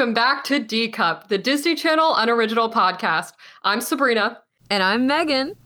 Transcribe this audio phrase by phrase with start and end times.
[0.00, 3.34] welcome back to D Cup, the Disney Channel unoriginal podcast.
[3.64, 4.40] I'm Sabrina.
[4.70, 5.56] And I'm Megan.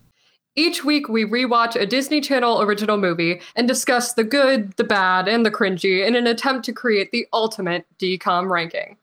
[0.56, 5.28] Each week, we rewatch a Disney Channel original movie and discuss the good, the bad,
[5.28, 8.96] and the cringy in an attempt to create the ultimate DCOM ranking.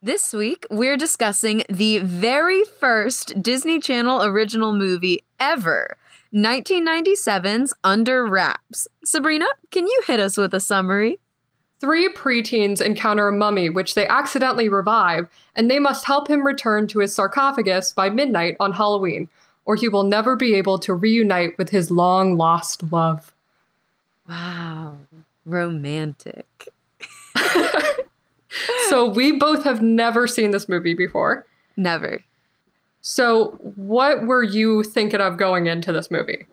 [0.00, 5.96] This week, we're discussing the very first Disney Channel original movie ever
[6.32, 8.86] 1997's Under Wraps.
[9.04, 11.18] Sabrina, can you hit us with a summary?
[11.78, 16.86] Three preteens encounter a mummy which they accidentally revive, and they must help him return
[16.88, 19.28] to his sarcophagus by midnight on Halloween,
[19.66, 23.34] or he will never be able to reunite with his long lost love.
[24.28, 24.96] Wow,
[25.44, 26.68] romantic.
[28.88, 31.44] so, we both have never seen this movie before.
[31.76, 32.24] Never.
[33.02, 36.46] So, what were you thinking of going into this movie?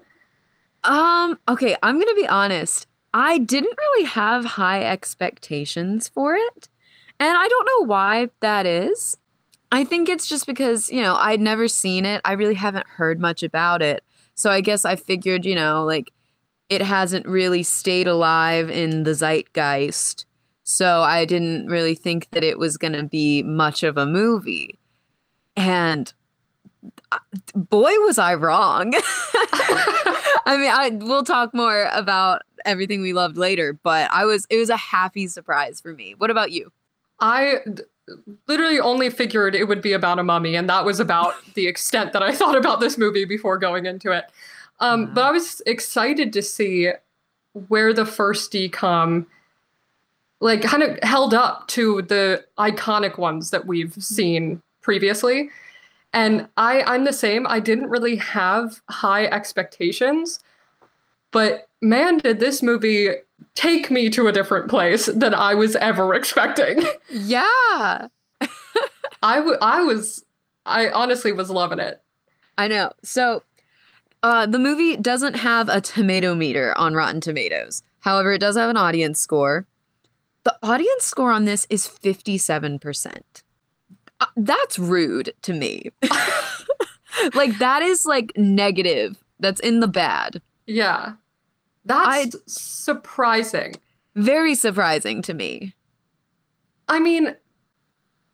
[0.84, 2.88] Um, okay, I'm going to be honest.
[3.14, 6.70] I didn't really have high expectations for it.
[7.20, 9.18] And I don't know why that is.
[9.72, 12.22] I think it's just because, you know, I'd never seen it.
[12.26, 14.04] I really haven't heard much about it.
[14.36, 16.12] So I guess I figured, you know, like
[16.70, 20.26] it hasn't really stayed alive in the zeitgeist.
[20.64, 24.80] So I didn't really think that it was going to be much of a movie.
[25.56, 26.12] And
[27.12, 27.20] uh,
[27.54, 28.94] boy, was I wrong.
[30.46, 34.58] I mean, I we'll talk more about everything we loved later, but I was it
[34.58, 36.16] was a happy surprise for me.
[36.18, 36.72] What about you?
[37.20, 37.60] I
[38.48, 42.14] literally only figured it would be about a mummy, and that was about the extent
[42.14, 44.26] that I thought about this movie before going into it.
[44.80, 45.12] Um, wow.
[45.14, 46.90] But I was excited to see
[47.68, 49.26] where the first DCOM
[50.40, 54.02] like kind of held up to the iconic ones that we've mm-hmm.
[54.02, 55.50] seen previously.
[56.14, 57.48] And I, I'm the same.
[57.48, 60.40] I didn't really have high expectations,
[61.32, 63.10] but man, did this movie
[63.56, 66.84] take me to a different place than I was ever expecting.
[67.10, 68.08] Yeah.
[69.24, 70.24] I, w- I was,
[70.66, 72.02] I honestly was loving it.
[72.58, 72.92] I know.
[73.04, 73.44] So
[74.22, 77.84] uh, the movie doesn't have a tomato meter on Rotten Tomatoes.
[78.00, 79.66] However, it does have an audience score.
[80.44, 83.22] The audience score on this is 57%.
[84.24, 85.90] Uh, that's rude to me.
[87.34, 89.22] like that is like negative.
[89.40, 90.42] That's in the bad.
[90.66, 91.14] Yeah.
[91.86, 93.76] That's I'd, surprising.
[94.16, 95.74] Very surprising to me.
[96.88, 97.36] I mean,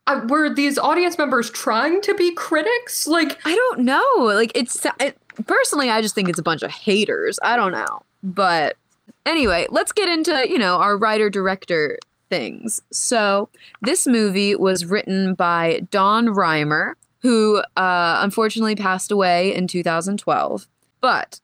[0.05, 3.07] I, were these audience members trying to be critics?
[3.07, 4.03] Like, I don't know.
[4.17, 5.17] Like, it's it,
[5.47, 7.39] personally, I just think it's a bunch of haters.
[7.41, 8.77] I don't know, but
[9.25, 11.97] anyway, let's get into you know our writer director
[12.29, 12.81] things.
[12.91, 13.50] So,
[13.81, 20.68] this movie was written by Don Rhymer, who uh, unfortunately passed away in 2012.
[21.01, 21.39] But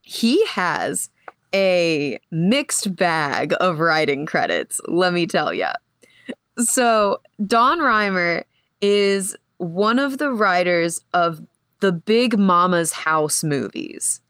[0.00, 1.10] he has
[1.54, 5.68] a mixed bag of writing credits, let me tell you.
[6.58, 8.44] So, Don Rhymer
[8.80, 11.40] is one of the writers of
[11.80, 14.20] the Big Momma's House movies.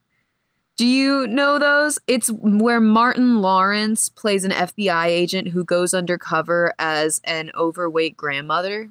[0.78, 1.99] Do you know those?
[2.06, 8.88] It's where Martin Lawrence plays an FBI agent who goes undercover as an overweight grandmother.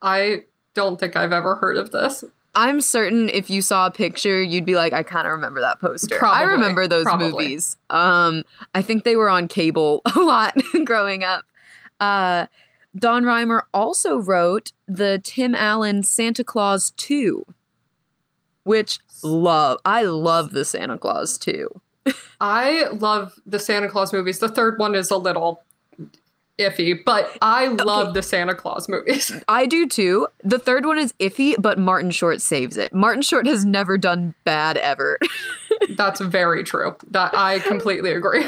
[0.00, 2.24] I don't think I've ever heard of this.
[2.54, 5.78] I'm certain if you saw a picture, you'd be like, I kind of remember that
[5.78, 6.16] poster.
[6.16, 7.32] Probably, I remember those probably.
[7.32, 7.76] movies.
[7.90, 8.42] Um,
[8.74, 10.56] I think they were on cable a lot
[10.86, 11.44] growing up.
[12.00, 12.46] Uh,
[12.98, 17.44] Don Rhymer also wrote the Tim Allen Santa Clause 2
[18.66, 19.78] which love.
[19.84, 21.68] I love the Santa Clause too.
[22.40, 24.38] I love the Santa Clause movies.
[24.38, 25.62] The third one is a little
[26.58, 28.14] iffy, but I love okay.
[28.14, 29.32] the Santa Clause movies.
[29.48, 30.26] I do too.
[30.42, 32.94] The third one is iffy, but Martin Short saves it.
[32.94, 35.18] Martin Short has never done bad ever.
[35.96, 36.96] That's very true.
[37.10, 38.46] That I completely agree.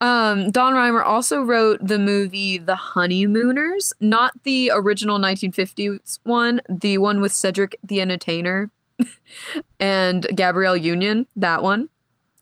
[0.00, 6.98] Um, Don Rhymer also wrote the movie The Honeymooners, not the original 1950s one, the
[6.98, 8.70] one with Cedric the Entertainer
[9.80, 11.88] and Gabrielle Union, that one.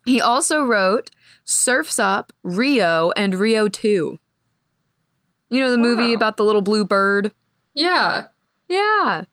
[0.05, 1.11] He also wrote
[1.45, 4.19] Surfs Up, Rio, and Rio 2.
[5.51, 6.15] You know the movie wow.
[6.15, 7.33] about the little blue bird?
[7.75, 8.27] Yeah.
[8.69, 9.25] Yeah.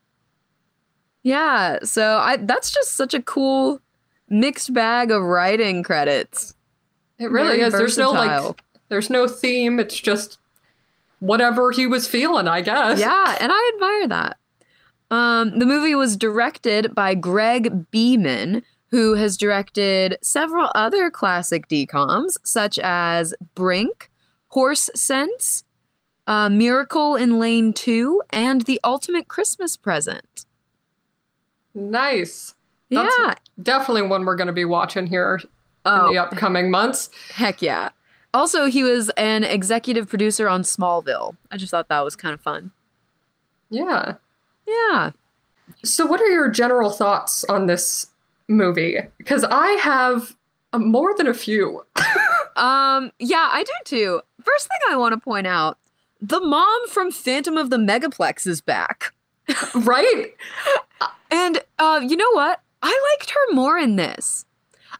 [1.24, 1.80] Yeah.
[1.84, 3.82] So I that's just such a cool
[4.30, 6.56] mixed bag of writing credits.
[7.18, 7.74] It really Very is.
[7.74, 8.14] Versatile.
[8.14, 9.80] There's no like there's no theme.
[9.80, 10.38] It's just
[11.20, 13.00] whatever he was feeling, I guess.
[13.00, 14.38] Yeah, and I admire that.
[15.12, 22.38] Um, the movie was directed by Greg Beeman, who has directed several other classic DCOMs,
[22.44, 24.10] such as Brink,
[24.48, 25.66] Horse Sense,
[26.28, 30.46] uh, Miracle in Lane 2, and The Ultimate Christmas Present.
[31.74, 32.56] Nice.
[32.90, 33.34] That's yeah.
[33.62, 35.42] Definitely one we're going to be watching here
[35.86, 36.08] oh.
[36.08, 37.10] in the upcoming months.
[37.34, 37.90] Heck yeah.
[38.34, 41.36] Also, he was an executive producer on Smallville.
[41.50, 42.72] I just thought that was kind of fun.
[43.70, 44.16] Yeah.
[44.68, 45.12] Yeah.
[45.84, 48.08] So, what are your general thoughts on this
[48.48, 48.98] movie?
[49.18, 50.36] Because I have
[50.74, 51.86] uh, more than a few.
[52.56, 54.22] Um, yeah, I do too.
[54.44, 55.78] First thing I want to point out
[56.22, 59.14] the mom from Phantom of the Megaplex is back.
[59.76, 60.34] right?
[61.32, 62.62] And uh, you know what?
[62.82, 64.46] I liked her more in this.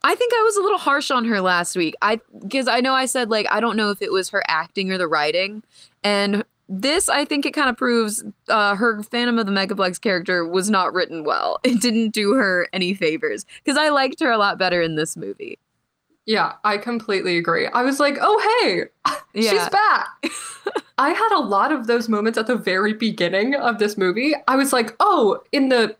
[0.04, 1.96] I think I was a little harsh on her last week.
[2.02, 4.92] I because I know I said like I don't know if it was her acting
[4.92, 5.64] or the writing,
[6.04, 6.44] and
[6.74, 10.70] this I think it kind of proves uh, her Phantom of the Megaplex character was
[10.70, 11.60] not written well.
[11.64, 15.18] It didn't do her any favors because I liked her a lot better in this
[15.18, 15.60] movie.
[16.26, 17.68] Yeah, I completely agree.
[17.68, 18.86] I was like, oh, hey,
[19.34, 19.52] Yeah.
[19.52, 20.08] she's back.
[20.98, 24.34] I had a lot of those moments at the very beginning of this movie.
[24.48, 25.96] I was like, oh, in the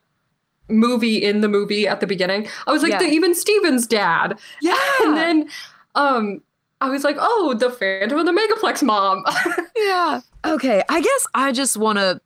[0.70, 3.00] movie, in the movie at the beginning, I was like, Yeah.
[3.00, 4.40] the even Stevens dad.
[4.62, 4.78] Yeah.
[5.04, 5.50] And then
[5.96, 6.42] um,
[6.80, 9.24] I was like, oh, the Phantom of the Megaplex mom.
[9.76, 10.22] yeah.
[10.46, 12.20] Okay, I guess I just want to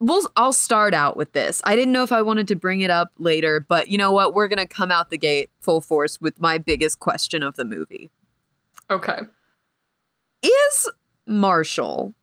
[0.00, 1.60] we'll I'll start out with this.
[1.64, 4.34] I didn't know if I wanted to bring it up later, but you know what?
[4.34, 7.64] We're going to come out the gate full force with my biggest question of the
[7.64, 8.10] movie.
[8.90, 9.20] okay.
[10.42, 10.90] Is
[11.26, 12.14] Marshall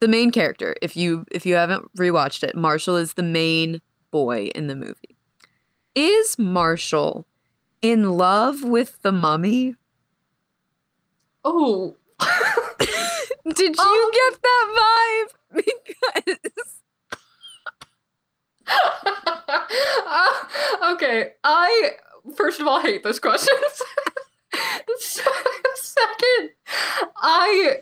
[0.00, 0.74] the main character?
[0.82, 3.80] If you if you haven't rewatched it, Marshall is the main
[4.10, 5.16] boy in the movie.
[5.94, 7.24] Is Marshall
[7.82, 9.76] in love with the mummy?
[11.44, 11.96] Oh.
[13.54, 15.34] Did you Um, get that vibe?
[16.24, 16.74] Because
[20.06, 20.34] Uh,
[20.92, 21.92] okay, I
[22.36, 23.58] first of all hate those questions.
[24.98, 26.50] Second,
[27.22, 27.78] I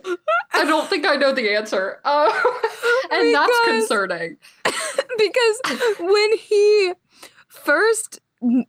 [0.53, 2.33] I don't think I know the answer, uh,
[3.11, 4.37] and that's concerning.
[5.19, 5.61] because
[5.99, 6.93] when he
[7.49, 8.21] first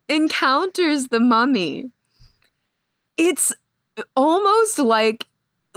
[0.09, 1.91] encounters the mummy,
[3.17, 3.51] it's
[4.15, 5.25] almost like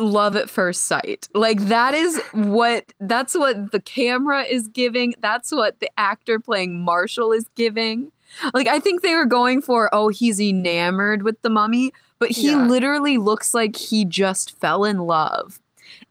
[0.01, 1.29] love at first sight.
[1.35, 5.15] Like that is what that's what the camera is giving.
[5.21, 8.11] That's what the actor playing Marshall is giving.
[8.55, 12.49] Like I think they were going for oh he's enamored with the mummy, but he
[12.51, 12.65] Yeah.
[12.67, 15.61] literally looks like he just fell in love.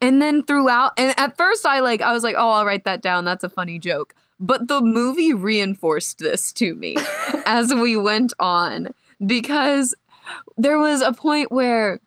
[0.01, 3.01] And then throughout and at first I like I was like oh I'll write that
[3.01, 4.13] down that's a funny joke.
[4.41, 6.95] But the movie reinforced this to me
[7.45, 8.93] as we went on
[9.25, 9.93] because
[10.57, 11.99] there was a point where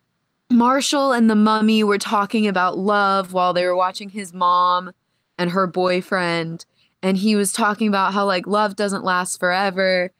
[0.53, 4.91] Marshall and the mummy were talking about love while they were watching his mom
[5.37, 6.65] and her boyfriend
[7.01, 10.11] and he was talking about how like love doesn't last forever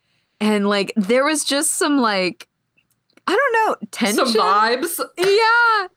[0.41, 2.47] and like there was just some like
[3.25, 4.99] I don't know tension Some vibes.
[5.17, 5.87] yeah.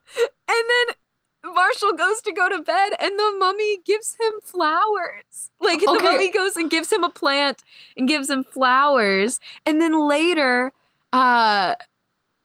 [0.49, 5.51] And then Marshall goes to go to bed and the mummy gives him flowers.
[5.61, 7.63] Like the mummy goes and gives him a plant
[7.97, 9.41] and gives him flowers.
[9.65, 10.73] And then later,
[11.13, 11.75] uh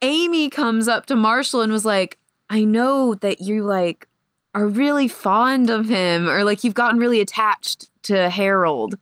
[0.01, 2.17] Amy comes up to Marshall and was like,
[2.49, 4.07] I know that you like
[4.53, 8.95] are really fond of him or like you've gotten really attached to Harold.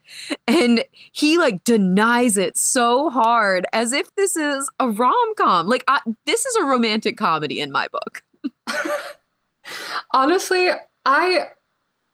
[0.47, 5.67] And he like denies it so hard as if this is a rom-com.
[5.67, 8.23] Like I, this is a romantic comedy in my book.
[10.13, 10.69] Honestly,
[11.05, 11.47] I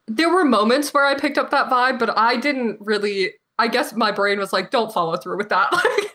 [0.07, 3.33] there were moments where I picked up that vibe, but I didn't really.
[3.57, 5.71] I guess my brain was like, "Don't follow through with that."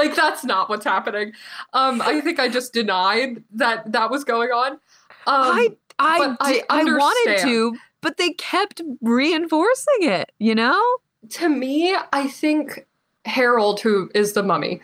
[0.00, 1.32] Like, that's not what's happening.
[1.72, 4.72] Um, I think I just denied that that was going on.
[4.72, 4.78] Um,
[5.26, 10.82] I I I I wanted to, but they kept reinforcing it, you know?
[11.28, 12.86] to me, I think
[13.24, 14.80] Harold, who is the mummy,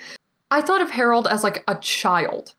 [0.50, 2.54] I thought of Harold as like a child.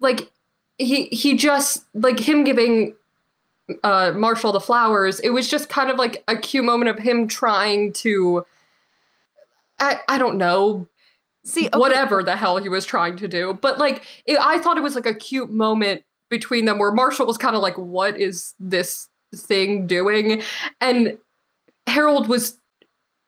[0.00, 0.30] Like
[0.78, 2.94] he he just like him giving
[3.82, 7.26] uh Marshall the flowers, it was just kind of like a cute moment of him
[7.26, 8.46] trying to
[9.80, 10.86] I, I don't know
[11.44, 13.58] See, okay, whatever the hell he was trying to do.
[13.60, 17.26] But like, it, I thought it was like a cute moment between them where Marshall
[17.26, 20.42] was kind of like, "What is this thing doing?"
[20.80, 21.16] And
[21.86, 22.58] Harold was.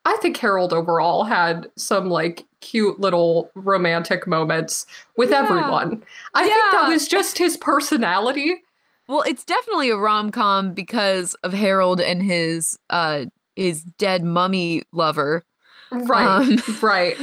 [0.03, 5.43] I think Harold overall had some like cute little romantic moments with Yeah.
[5.43, 6.03] everyone.
[6.33, 8.63] I think that was just his personality.
[9.07, 13.25] Well, it's definitely a rom-com because of Harold and his uh
[13.55, 15.43] his dead mummy lover.
[15.91, 16.25] Right.
[16.25, 17.15] Um, right.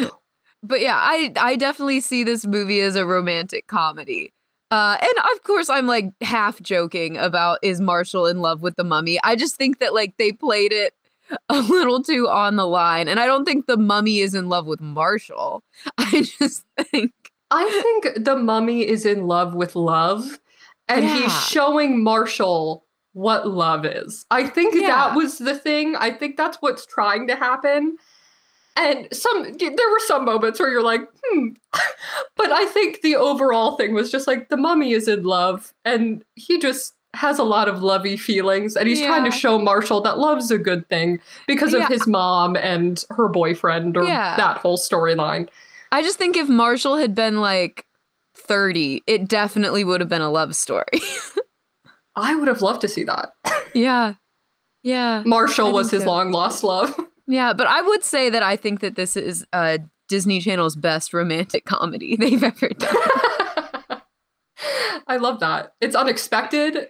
[0.63, 4.33] But yeah, I I definitely see this movie as a romantic comedy.
[4.71, 8.85] Uh, and of course, I'm like half joking about is Marshall in love with the
[8.85, 9.19] mummy.
[9.25, 10.93] I just think that like they played it
[11.49, 14.67] a little too on the line, and I don't think the mummy is in love
[14.67, 15.63] with Marshall.
[15.99, 17.13] I just think
[17.51, 17.69] I
[18.03, 20.39] think the mummy is in love with love,
[20.89, 21.21] and Yeah.
[21.23, 22.85] he's showing Marshall
[23.15, 24.27] what love is.
[24.31, 24.89] I think Yeah.
[24.89, 25.97] that was the thing.
[25.97, 27.97] I think that's what's trying to happen.
[28.81, 31.49] And some there were some moments where you're like, hmm.
[32.37, 36.25] But I think the overall thing was just like the mummy is in love and
[36.37, 40.19] he just has a lot of lovey feelings and he's trying to show Marshall that
[40.19, 41.19] love's a good thing
[41.49, 41.89] because of Yeah.
[41.89, 44.37] his mom and her boyfriend or Yeah.
[44.37, 45.49] that whole storyline.
[45.91, 47.85] I just think if Marshall had been like
[48.37, 50.85] 30, it definitely would have been a love story.
[52.15, 53.33] I would have loved to see that.
[53.75, 54.15] yeah.
[54.85, 55.23] Yeah.
[55.27, 56.09] Marshall was his so.
[56.09, 56.95] long lost love.
[57.29, 61.13] Yeah, but I would say that I think that this is uh Disney Channel's best
[61.13, 62.97] romantic comedy they've ever done.
[65.07, 65.75] I love that.
[65.81, 66.89] It's unexpected.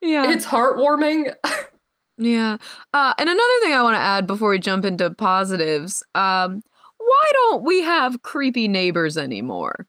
[0.00, 0.30] Yeah.
[0.30, 1.34] It's heartwarming.
[2.16, 2.58] Yeah.
[2.92, 6.62] Uh, and another thing I want to add before we jump into positives, um,
[6.98, 9.88] why don't we have creepy neighbors anymore?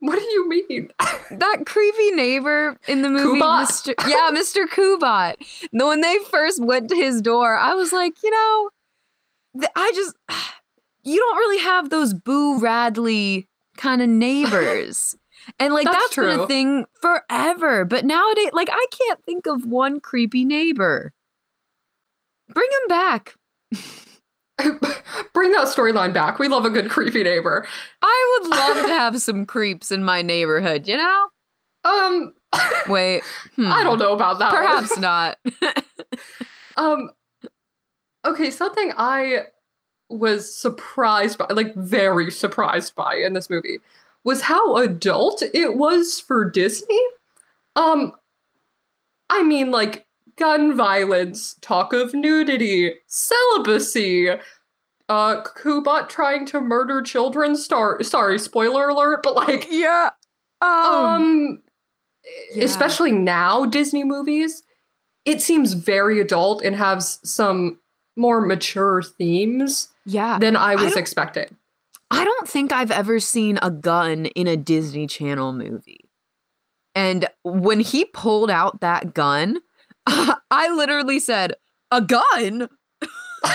[0.00, 0.90] What do you mean?
[1.30, 3.66] That creepy neighbor in the movie, Kubat?
[3.68, 3.94] Mr.
[4.08, 4.66] Yeah, Mr.
[4.66, 5.36] Kubat.
[5.70, 8.70] No, When they first went to his door, I was like, you know,
[9.76, 10.16] I just,
[11.04, 15.14] you don't really have those Boo Radley kind of neighbors.
[15.58, 17.86] And like That's that's been a thing forever.
[17.86, 21.14] But nowadays, like I can't think of one creepy neighbor.
[22.52, 23.36] Bring him back.
[25.32, 26.38] Bring that storyline back.
[26.38, 27.66] We love a good creepy neighbor.
[28.02, 31.28] I would love to have some creeps in my neighborhood, you know?
[31.84, 32.34] Um,
[32.88, 33.22] Wait.
[33.56, 33.70] hmm.
[33.72, 34.52] I don't know about that.
[34.52, 34.62] one.
[34.62, 35.38] Perhaps not.
[36.76, 37.10] Um,
[38.24, 39.46] okay, something I
[40.08, 43.80] was surprised by, like very surprised by in this movie,
[44.24, 47.00] was how adult it was for Disney.
[47.76, 48.12] Um,
[49.28, 50.06] I mean, like
[50.40, 54.30] gun violence, talk of nudity, celibacy,
[55.08, 57.54] uh, Kubat trying to murder children.
[57.56, 60.10] Star, sorry, spoiler alert, but like, yeah.
[60.62, 61.62] Um, um,
[62.54, 62.64] Yeah.
[62.64, 64.62] especially now Disney movies,
[65.24, 67.78] it seems very adult and has some
[68.16, 70.38] more mature themes yeah.
[70.38, 71.56] than I was don't- expecting.
[72.12, 76.00] I don't think I've ever seen a gun in a Disney Channel movie.
[76.94, 79.60] And when he pulled out that gun,
[80.50, 81.54] I literally said,
[81.90, 82.68] "A gun?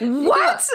[0.00, 0.68] What?"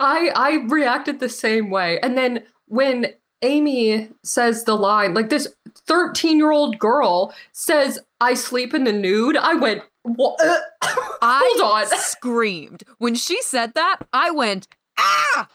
[0.00, 1.98] I I reacted the same way.
[2.00, 3.06] And then when
[3.42, 5.48] Amy says the line, like this
[5.88, 10.38] 13-year-old girl says, I sleep in the nude, I went, what?
[10.82, 11.98] I Hold on.
[11.98, 12.82] screamed.
[12.98, 14.66] When she said that, I went,
[14.98, 15.48] "Ah!"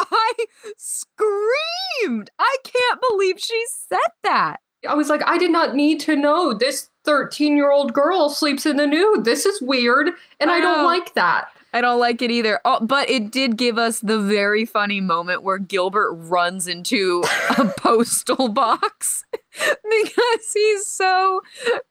[0.00, 0.32] I
[0.76, 2.30] screamed.
[2.38, 4.56] I can't believe she said that.
[4.88, 8.66] I was like, I did not need to know this 13 year old girl sleeps
[8.66, 9.24] in the nude.
[9.24, 10.10] This is weird.
[10.38, 11.48] And I, I don't like that.
[11.72, 12.60] I don't like it either.
[12.64, 17.22] Oh, but it did give us the very funny moment where Gilbert runs into
[17.56, 21.40] a postal box because he's so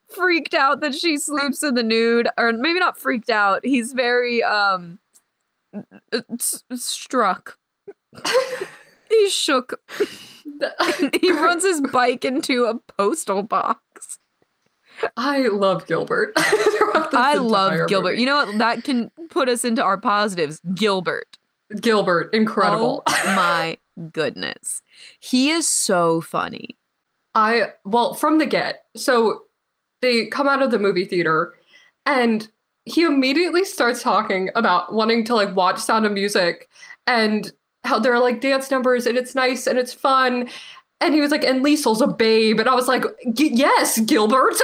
[0.09, 3.65] freaked out that she sleeps in the nude or maybe not freaked out.
[3.65, 4.99] He's very um
[6.13, 7.57] s- struck.
[9.09, 9.79] He's shook.
[11.19, 14.19] he runs his bike into a postal box.
[15.17, 16.33] I love Gilbert.
[16.35, 18.11] I love Gilbert.
[18.11, 18.21] movie.
[18.21, 18.57] You know what?
[18.57, 20.61] That can put us into our positives.
[20.73, 21.37] Gilbert.
[21.81, 23.03] Gilbert, incredible.
[23.05, 23.77] Oh my
[24.11, 24.81] goodness.
[25.19, 26.77] He is so funny.
[27.35, 29.43] I, well, from the get, so
[30.01, 31.53] they come out of the movie theater
[32.05, 32.47] and
[32.85, 36.67] he immediately starts talking about wanting to like watch Sound of Music
[37.05, 37.51] and
[37.83, 40.49] how there are like dance numbers and it's nice and it's fun.
[41.01, 42.59] And he was like, and Liesel's a babe.
[42.59, 43.03] And I was like,
[43.35, 44.55] yes, Gilbert.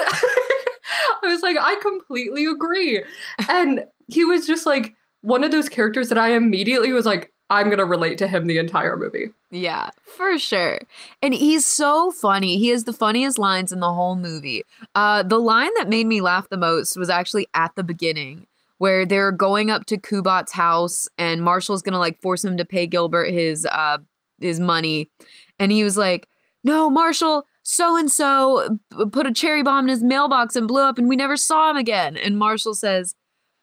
[1.24, 3.04] I was like, I completely agree.
[3.50, 7.68] And he was just like one of those characters that I immediately was like, I'm
[7.68, 9.30] going to relate to him the entire movie.
[9.52, 10.80] Yeah, for sure.
[11.22, 12.58] And he's so funny.
[12.58, 14.64] He has the funniest lines in the whole movie.
[14.96, 18.48] Uh, the line that made me laugh the most was actually at the beginning,
[18.80, 22.88] where they're going up to Kubat's house, and Marshall's gonna like force him to pay
[22.88, 24.00] Gilbert his uh
[24.40, 25.10] his money,
[25.60, 26.28] and he was like,
[26.64, 28.78] "No, Marshall." So and so
[29.12, 31.78] put a cherry bomb in his mailbox and blew up, and we never saw him
[31.78, 32.16] again.
[32.16, 33.16] And Marshall says,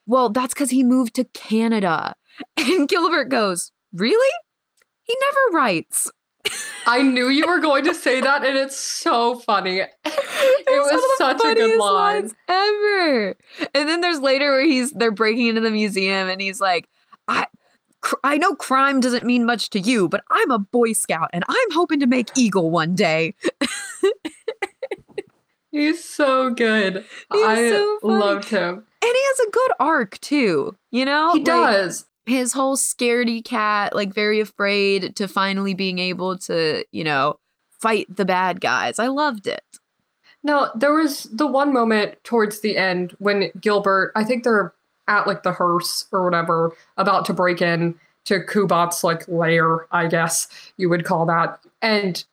[0.07, 2.15] Well, that's because he moved to Canada.
[2.57, 4.35] And Gilbert goes, Really?
[5.05, 6.11] He never writes.
[6.87, 9.83] I knew you were going to say that, and it's so funny.
[10.65, 12.31] It was one of the such a good line.
[12.49, 13.37] ever.
[13.75, 16.89] And then there's later where he's they're breaking into the museum and he's like,
[18.03, 21.45] cr- I know crime doesn't mean much to you, but I'm a Boy Scout and
[21.49, 23.35] I'm hoping to make Eagle one day.
[25.71, 26.97] He's so good.
[27.33, 28.75] He's I so loved him.
[28.75, 31.33] And he has a good arc too, you know?
[31.33, 32.05] He Like, does.
[32.27, 37.39] his whole scaredy cat, like very afraid to finally being able to, you know,
[37.81, 38.99] fight the bad guys.
[38.99, 39.65] I loved it.
[40.45, 44.75] No, there was the one moment towards the end when Gilbert, I think they're
[45.09, 47.95] at like the hearse or whatever, about to break in
[48.25, 51.59] to Kubat's like lair, I guess you would call that.
[51.81, 52.25] And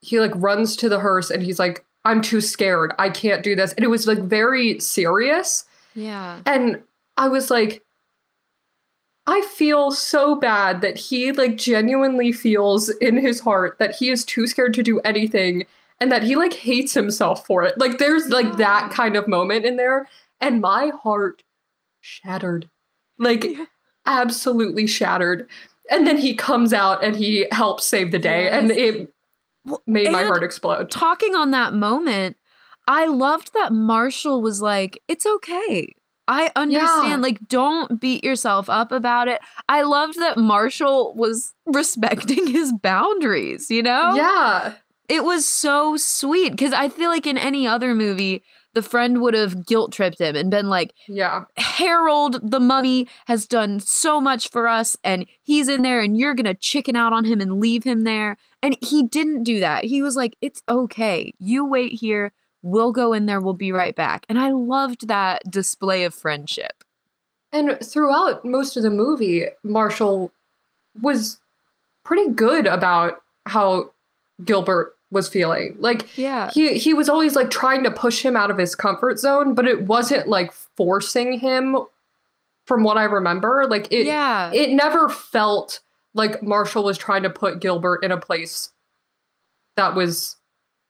[0.00, 2.94] he like runs to the hearse and he's like, I'm too scared.
[2.98, 3.72] I can't do this.
[3.72, 5.64] And it was like very serious.
[5.94, 6.40] Yeah.
[6.46, 6.82] And
[7.16, 7.82] I was like,
[9.26, 14.24] I feel so bad that he like genuinely feels in his heart that he is
[14.24, 15.66] too scared to do anything
[16.00, 17.76] and that he like hates himself for it.
[17.76, 20.08] Like there's like that kind of moment in there
[20.40, 21.42] and my heart
[22.06, 22.68] shattered.
[23.18, 23.64] Like Yeah.
[24.06, 25.48] absolutely shattered.
[25.90, 29.12] And then he comes out and he helps save the day and it
[29.86, 30.90] made my heart explode.
[30.90, 32.36] talking on that moment,
[32.88, 35.94] I loved that Marshall was like, "It's okay.
[36.28, 37.22] I understand.
[37.22, 43.70] Like, don't beat yourself up about it." I loved that Marshall was respecting his boundaries.
[43.70, 44.74] You know, Yeah.
[45.08, 48.42] it was so sweet because I feel like in any other movie,
[48.76, 51.44] the friend would have guilt tripped him and been like, Yeah.
[51.56, 56.34] Harold the mummy has done so much for us and he's in there and you're
[56.34, 58.36] to chicken out on him and leave him there.
[58.62, 59.84] And he didn't do that.
[59.84, 61.32] He was like, it's okay.
[61.38, 62.32] You wait here.
[62.60, 63.40] We'll go in there.
[63.40, 64.26] We'll be right back.
[64.28, 66.84] And I loved that display of friendship.
[67.52, 70.30] And throughout most of the movie, Marshall
[71.00, 71.40] was
[72.04, 73.92] pretty good about how
[74.44, 75.76] Gilbert was feeling.
[75.78, 76.50] Like Yeah.
[76.52, 79.66] he he was always like trying to push him out of his comfort zone, but
[79.66, 81.76] it wasn't like forcing him
[82.66, 83.66] from what I remember.
[83.68, 84.50] Like it yeah.
[84.52, 85.80] it never felt
[86.14, 88.70] like Marshall was trying to put Gilbert in a place
[89.76, 90.36] that was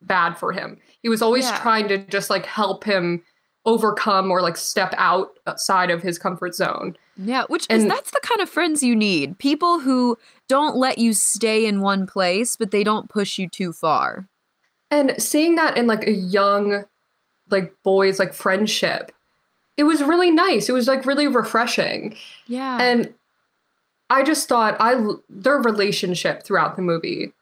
[0.02, 0.78] bad for him.
[1.02, 1.58] He was always Yeah.
[1.58, 3.22] trying to just like help him
[3.64, 6.96] overcome or like step outside of his comfort zone.
[7.16, 9.38] Yeah, which is that's the kind of friends you need.
[9.38, 10.18] People who
[10.48, 14.28] don't let you stay in one place, but they don't push you too far.
[14.90, 16.84] And seeing that in like a young
[17.50, 19.12] like boys like friendship,
[19.76, 20.68] it was really nice.
[20.68, 22.16] It was like really refreshing.
[22.46, 22.78] Yeah.
[22.80, 23.14] And
[24.10, 24.94] I just thought I
[25.28, 27.32] their relationship throughout the movie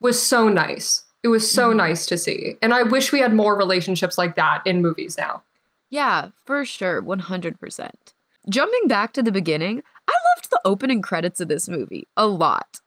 [0.00, 1.04] was so nice.
[1.22, 1.76] It was so Mhm.
[1.76, 2.56] nice to see.
[2.60, 5.42] And I wish we had more relationships like that in movies now.
[5.88, 8.12] Yeah, for sure, 100%.
[8.48, 12.80] Jumping back to the beginning, I loved the opening credits of this movie a lot.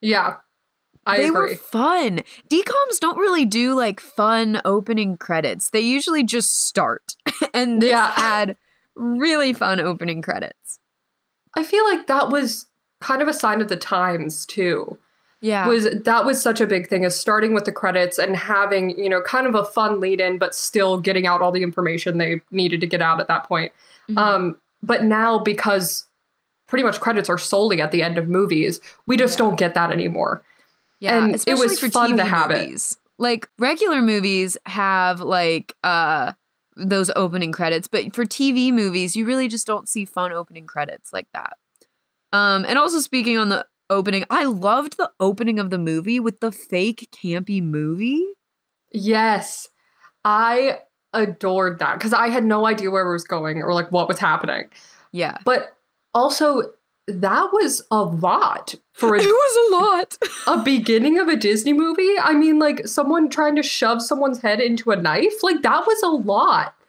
[0.00, 0.36] Yeah.
[1.06, 1.50] I they agree.
[1.50, 2.20] were fun.
[2.48, 5.70] DComs don't really do like fun opening credits.
[5.70, 7.14] They usually just start.
[7.54, 8.12] and this Yeah.
[8.12, 8.56] had
[8.94, 10.78] really fun opening credits.
[11.56, 12.66] I feel like that was
[13.00, 14.96] kind of a sign of the times too.
[15.40, 15.66] Yeah.
[15.66, 19.08] Was that was such a big thing is starting with the credits and having, you
[19.08, 22.40] know, kind of a fun lead in but still getting out all the information they
[22.52, 23.72] needed to get out at that point.
[24.08, 24.18] Mhm.
[24.18, 26.06] Um but now because
[26.68, 29.44] pretty much credits are solely at the end of movies, we just Yeah.
[29.46, 30.42] don't get that anymore.
[31.00, 32.96] Yeah, And it was for fun to TV have it.
[33.18, 36.32] Like regular movies have like uh
[36.76, 41.12] those opening credits, but for TV movies, you really just don't see fun opening credits
[41.12, 41.58] like that.
[42.32, 46.40] Um, and also speaking on the opening, I loved the opening of the movie with
[46.40, 48.24] the fake campy movie.
[48.90, 49.68] Yes.
[50.24, 50.78] I
[51.12, 54.18] adored that because I had no idea where it was going or like what was
[54.18, 54.68] happening.
[55.12, 55.76] Yeah, But
[56.14, 56.62] also,
[57.06, 60.18] that was a lot for a, it was a lot.
[60.60, 62.14] a beginning of a Disney movie.
[62.20, 65.42] I mean, like someone trying to shove someone's head into a knife.
[65.42, 66.74] Like that was a lot.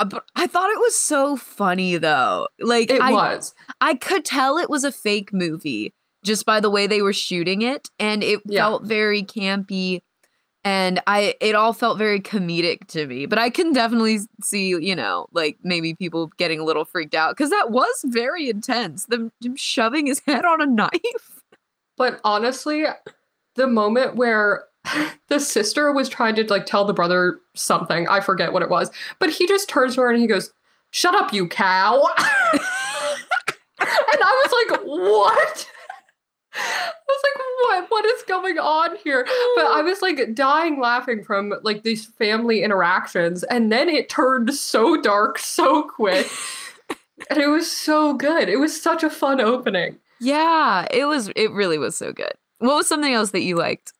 [0.00, 2.48] Uh, but I thought it was so funny though.
[2.60, 3.54] Like It I, was.
[3.80, 5.94] I could tell it was a fake movie
[6.24, 8.60] just by the way they were shooting it and it Yeah.
[8.62, 10.02] felt very campy
[10.64, 13.26] and I it all felt very comedic to me.
[13.26, 17.36] But I can definitely see, you know, like maybe people getting a little freaked out
[17.36, 19.06] cuz that was very intense.
[19.06, 21.42] Them shoving his head on a knife.
[21.96, 22.84] But honestly,
[23.54, 24.64] the moment where
[25.28, 28.90] the sister was trying to like tell the brother something, I forget what it was,
[29.18, 30.52] but he just turns to her and he goes,
[30.90, 32.02] "Shut up, you cow."
[32.52, 32.60] and
[33.80, 35.68] I was like, "What?"
[36.54, 37.90] I was like, "What?
[37.90, 39.24] What is going on here?"
[39.56, 44.54] But I was like dying laughing from like these family interactions, and then it turned
[44.54, 46.30] so dark so quick.
[47.30, 48.48] And it was so good.
[48.48, 49.96] It was such a fun opening.
[50.18, 52.32] yeah, it was it really was so good.
[52.58, 53.92] What was something else that you liked?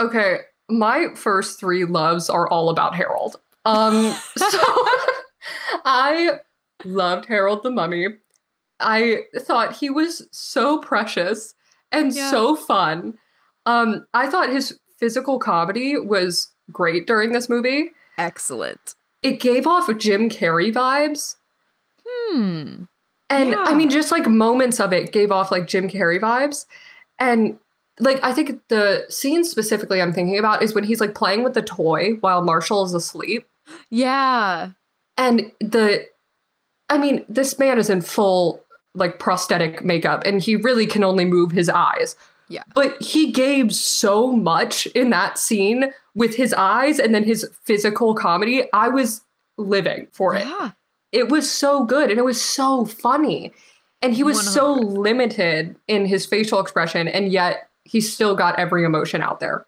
[0.00, 0.38] Okay,
[0.70, 3.36] my first three loves are all about Harold.
[3.66, 4.46] Um, so
[5.84, 6.38] I
[6.84, 8.06] loved Harold the Mummy.
[8.80, 11.54] I thought he was so precious
[11.92, 12.30] and Yeah.
[12.30, 13.14] so fun.
[13.66, 17.90] Um, I thought his physical comedy was great during this movie.
[18.18, 18.94] Excellent.
[19.22, 21.36] It gave off Jim Carrey vibes.
[22.06, 22.84] Hmm.
[23.28, 26.66] And I mean, just like moments of it gave off like Jim Carrey vibes.
[27.18, 27.58] And
[28.00, 31.54] like, I think the scene specifically I'm thinking about is when he's like playing with
[31.54, 33.46] the toy while Marshall is asleep.
[33.88, 34.70] Yeah.
[35.16, 36.06] And the,
[36.88, 41.24] I mean, this man is in full like prosthetic makeup and he really can only
[41.24, 42.16] move his eyes.
[42.48, 42.64] Yeah.
[42.74, 48.14] But he gave so much in that scene with his eyes and then his physical
[48.14, 48.64] comedy.
[48.72, 49.22] I was
[49.56, 50.46] living for it.
[50.46, 50.72] Yeah.
[51.12, 53.52] It was so good and it was so funny.
[54.02, 54.96] And he was so 100%.
[54.96, 59.66] limited in his facial expression and yet he still got every emotion out there.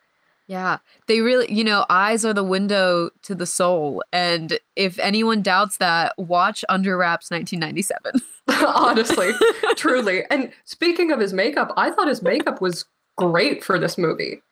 [0.53, 0.79] Yeah.
[1.07, 4.03] They really, you know, eyes are the window to the soul.
[4.13, 8.21] And if anyone doubts that, watch Under Wraps 1997.
[8.67, 9.31] Honestly,
[9.77, 10.25] truly.
[10.31, 12.85] And speaking of his makeup, I thought his makeup was
[13.17, 14.43] great for this movie.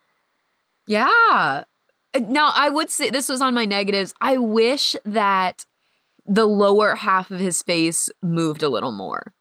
[0.87, 1.65] Yeah.
[2.19, 4.15] Now, I would say this was on my negatives.
[4.23, 5.67] I wish that
[6.25, 9.35] the lower half of his face moved a little more.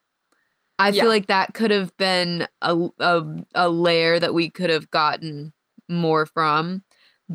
[0.77, 1.03] I Yeah.
[1.03, 3.23] feel like that could have been a, a,
[3.55, 5.53] a layer that we could have gotten
[5.89, 6.83] more from.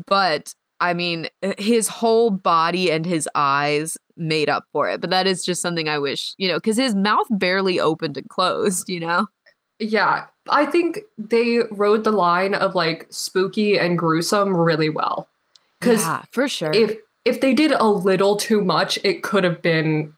[0.07, 5.01] But I mean, his whole body and his eyes made up for it.
[5.01, 8.27] But that is just something I wish, you know, because his mouth barely opened and
[8.29, 9.27] closed, you know?
[9.79, 15.27] Yeah, I think they rode the line of like spooky and gruesome really well.
[15.79, 16.71] Because yeah, for sure.
[16.73, 20.13] if if they did a little too much, it could have been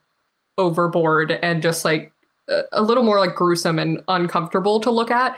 [0.58, 2.12] overboard and just like
[2.72, 5.38] a little more like gruesome and uncomfortable to look at.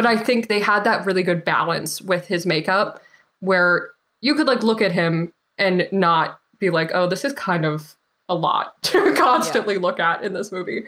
[0.00, 3.02] But I think they had that really good balance with his makeup
[3.40, 3.90] where
[4.22, 7.96] you could like look at him and not be like, oh, this is kind of
[8.26, 10.84] a lot to constantly look at in this movie.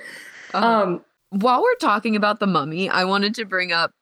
[0.55, 0.67] Uh-huh.
[0.67, 3.93] Um, while we're talking about the mummy, I wanted to bring up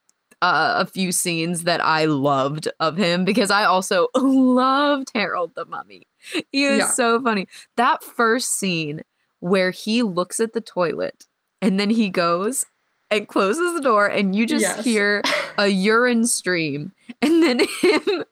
[0.43, 5.65] uh, a few scenes that I loved of him because I also loved Harold the
[5.65, 6.07] mummy.
[6.53, 6.87] He is Yeah.
[6.91, 7.49] so funny.
[7.77, 9.01] That first scene
[9.41, 11.25] where he looks at the toilet
[11.61, 12.65] and then he goes
[13.11, 14.85] and closes the door and you just Yes.
[14.85, 15.23] hear
[15.59, 16.93] a urine stream
[17.23, 18.25] and then him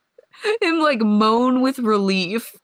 [0.62, 2.54] him like moan with relief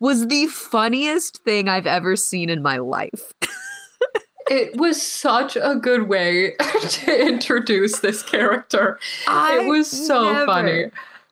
[0.00, 3.32] was the funniest thing I've ever seen in my life.
[4.50, 6.54] it was such a good way
[6.88, 8.98] to introduce this character.
[9.26, 10.84] I it was so never- funny.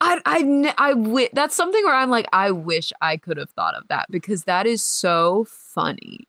[0.02, 3.74] I I I wi- that's something where I'm like I wish I could have thought
[3.74, 6.28] of that because that is so funny.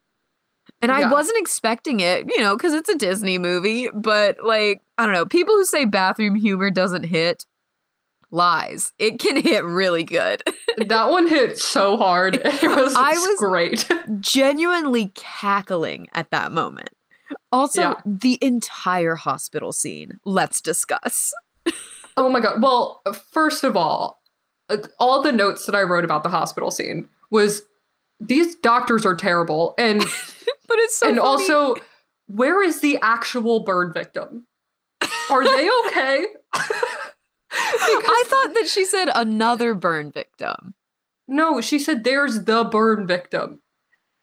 [0.80, 5.04] And I wasn't expecting it, you know, cuz it's a Disney movie, but like I
[5.04, 7.44] don't know, people who say bathroom humor doesn't hit
[8.30, 8.92] lies.
[8.98, 10.42] It can hit really good.
[10.86, 12.36] That one hit so hard.
[12.44, 13.88] It was, I was- great.
[14.20, 16.90] Genuinely cackling at that moment.
[17.50, 17.94] Also, Yeah.
[18.06, 20.20] the entire hospital scene.
[20.24, 21.34] Let's discuss.
[22.16, 22.62] Oh my god.
[22.62, 24.22] Well, first of all,
[24.68, 27.62] uh, all the notes that I wrote about the hospital scene was
[28.20, 30.00] these doctors are terrible and
[30.68, 31.26] But it's so and funny.
[31.28, 31.76] also
[32.26, 34.46] where is the actual burn victim?
[35.30, 36.26] Are they okay?
[37.80, 40.74] I thought that she said another burn victim.
[41.26, 43.60] No, she said there's the burn victim.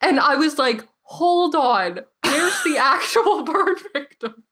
[0.01, 2.01] And I was like, hold on.
[2.23, 4.43] Where's the actual burn victim?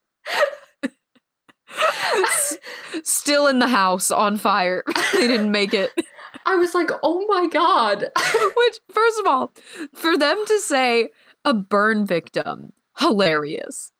[3.03, 4.83] Still in the house on fire.
[5.13, 5.91] they didn't make it.
[6.45, 8.11] I was like, oh my god.
[8.57, 9.51] Which, first of all,
[9.93, 11.09] for them to say
[11.45, 13.91] a burn victim, hilarious.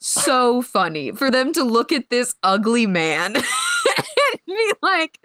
[0.00, 1.12] So funny.
[1.12, 3.44] For them to look at this ugly man and
[4.46, 5.18] be like,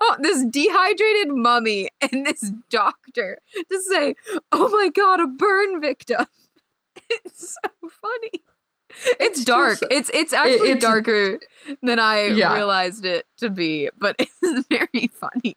[0.00, 3.38] oh, this dehydrated mummy and this doctor
[3.70, 4.14] to say,
[4.52, 6.26] oh my god, a burn victim.
[7.10, 8.42] It's so funny.
[9.20, 9.80] It's, It's dark.
[9.80, 11.40] just- it's it's actually it's- darker
[11.82, 12.54] than I Yeah.
[12.54, 15.54] realized it to be, but it's very funny.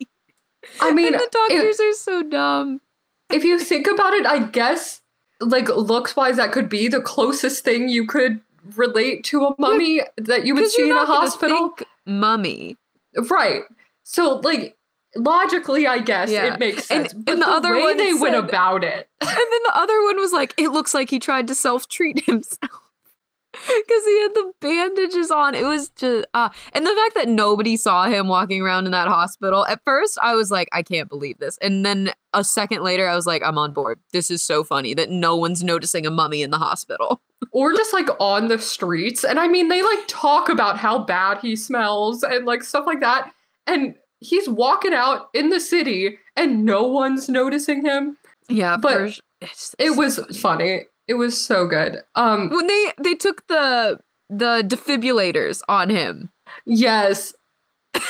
[0.81, 2.81] I mean, and the doctors are so dumb.
[3.31, 5.01] if you think about it, I guess
[5.39, 8.41] like looks wise, that could be the closest thing you could
[8.75, 11.75] relate to a mummy that you would see in a hospital.
[12.05, 12.75] mummy.
[13.29, 13.61] Right.
[14.03, 14.75] So like
[15.15, 16.53] logically, I guess Yeah.
[16.53, 17.13] it makes And- sense.
[17.13, 19.07] and but the the, other way one they went about it.
[19.21, 22.25] And then the other one was like, it looks like he tried to self treat
[22.25, 22.81] himself.
[23.65, 25.55] Because he had the bandages on.
[25.55, 29.07] It was just, uh, and the fact that nobody saw him walking around in that
[29.07, 29.65] hospital.
[29.65, 31.57] At first, I was like, I can't believe this.
[31.61, 33.99] And then a second later, I was like, I'm on board.
[34.13, 37.21] This is so funny that no one's noticing a mummy in the hospital.
[37.51, 39.23] or just like on the streets.
[39.23, 42.99] And I mean, they like talk about how bad he smells and like stuff like
[43.01, 43.31] that.
[43.65, 48.17] And he's walking out in the city and no one's noticing him.
[48.49, 50.85] Yeah, But for sh- it's It was funny.
[51.07, 52.01] It was so good.
[52.15, 56.29] Um when they they took the the defibrillators on him.
[56.65, 57.33] yes.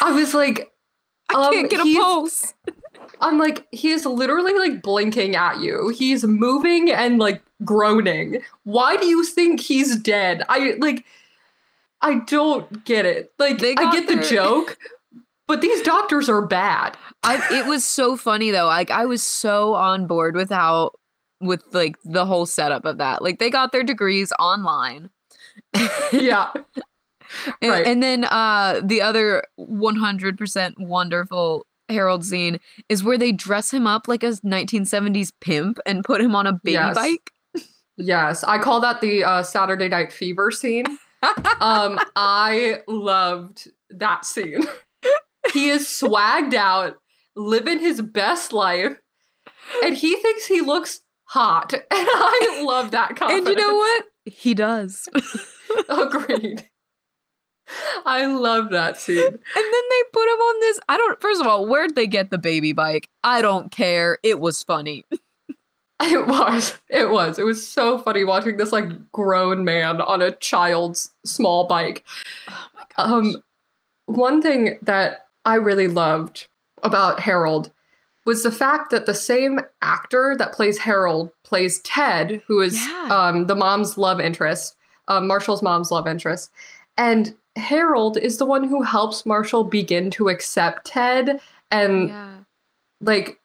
[0.02, 0.72] I was like
[1.30, 2.54] I um, can't get a pulse.
[3.22, 5.90] I'm like he is literally like blinking at you.
[5.90, 8.42] He's moving and like groaning.
[8.64, 10.44] Why do you think he's dead?
[10.50, 11.06] I like
[12.02, 13.34] I don't get it.
[13.40, 14.78] Like They I get the joke,
[15.48, 16.96] but these doctors are bad.
[17.24, 18.68] I, it was so funny though.
[18.68, 20.92] Like I was so on board with how
[21.42, 23.22] with like the whole setup of that.
[23.22, 25.10] Like they got their degrees online.
[26.12, 26.52] yeah.
[27.62, 27.86] And, Right.
[27.86, 34.08] and then uh the other 100% wonderful Harold scene is where they dress him up
[34.08, 36.96] like a 1970s pimp and put him on a baby Yes.
[36.96, 37.32] bike.
[37.98, 40.86] Yes, I call that the uh, Saturday Night Fever scene.
[41.60, 44.64] Um, I loved that scene.
[45.54, 46.96] he is swagged out,
[47.36, 48.98] living his best life,
[49.84, 51.74] and he thinks he looks hot.
[51.74, 54.06] And I love that and you know what?
[54.26, 55.08] He does.
[55.90, 56.68] Agreed.
[58.06, 59.18] I love that scene.
[59.26, 60.80] And then they put him on this.
[60.88, 61.20] I don't.
[61.22, 63.10] First of all, where'd they get the baby bike?
[63.24, 64.20] I don't care.
[64.24, 65.06] It was funny.
[66.00, 66.78] It was.
[66.90, 67.40] It was.
[67.40, 72.06] It was so funny watching this like grown man on a child's small bike.
[72.48, 73.44] Oh my Um,
[74.06, 76.48] one thing that I really loved
[76.84, 77.72] about Harold
[78.28, 83.08] was the fact that the same actor that plays Harold plays Ted, who is Yeah.
[83.10, 84.76] um, the mom's love interest,
[85.08, 86.52] um, Marshall's mom's love interest.
[86.98, 91.40] And Harold is the one who helps Marshall begin to accept Ted
[91.72, 92.36] and yeah.
[93.00, 93.40] like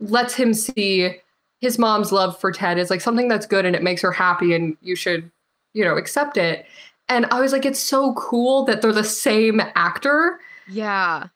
[0.00, 1.16] lets him see
[1.60, 4.52] his mom's love for Ted is like something that's good and it makes her happy
[4.52, 5.30] and you should,
[5.74, 6.66] you know, accept it.
[7.08, 10.40] And I was like, it's so cool that they're the same actor.
[10.68, 11.28] Yeah.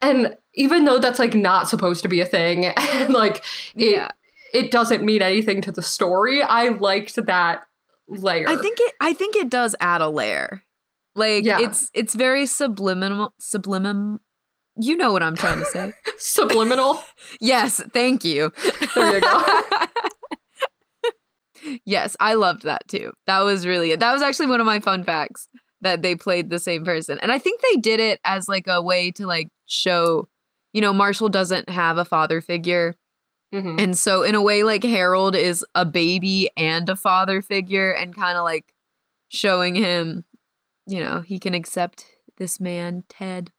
[0.00, 3.44] And even though that's like not supposed to be a thing, and like
[3.76, 4.08] it Yeah.
[4.52, 7.64] it doesn't mean anything to the story, I liked that
[8.08, 8.48] layer.
[8.48, 8.94] I think it.
[9.00, 10.62] I think it does add a layer.
[11.14, 11.60] Like Yeah.
[11.60, 13.32] it's it's very subliminal.
[13.38, 14.18] Subliminal.
[14.76, 15.92] You know what I'm trying to say.
[16.18, 17.00] subliminal.
[17.40, 17.80] yes.
[17.92, 18.52] Thank you.
[18.94, 19.60] There you go.
[21.84, 23.12] yes, I loved that too.
[23.26, 25.48] That was really that was actually one of my fun facts
[25.80, 27.18] that they played the same person.
[27.22, 30.28] And I think they did it as like a way to like show,
[30.74, 32.96] you know, Marshall doesn't have a father figure.
[33.54, 33.80] Mhm.
[33.80, 38.14] And so in a way like Harold is a baby and a father figure and
[38.14, 38.74] kind of like
[39.28, 40.24] showing him,
[40.86, 42.04] you know, he can accept
[42.36, 43.52] this man, Ted.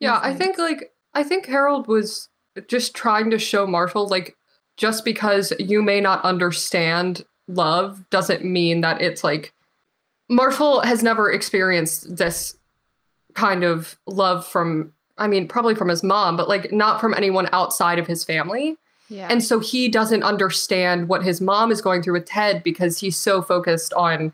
[0.00, 2.30] Yeah, I think like I think Harold was
[2.68, 4.36] just trying to show Marshall like
[4.78, 9.52] just because you may not understand love doesn't mean that it's like
[10.30, 12.56] Marshall has never experienced this
[13.34, 17.48] kind of love from I mean probably from his mom but like not from anyone
[17.52, 18.76] outside of his family.
[19.10, 19.28] Yeah.
[19.30, 23.16] And so he doesn't understand what his mom is going through with Ted because he's
[23.16, 24.32] so focused on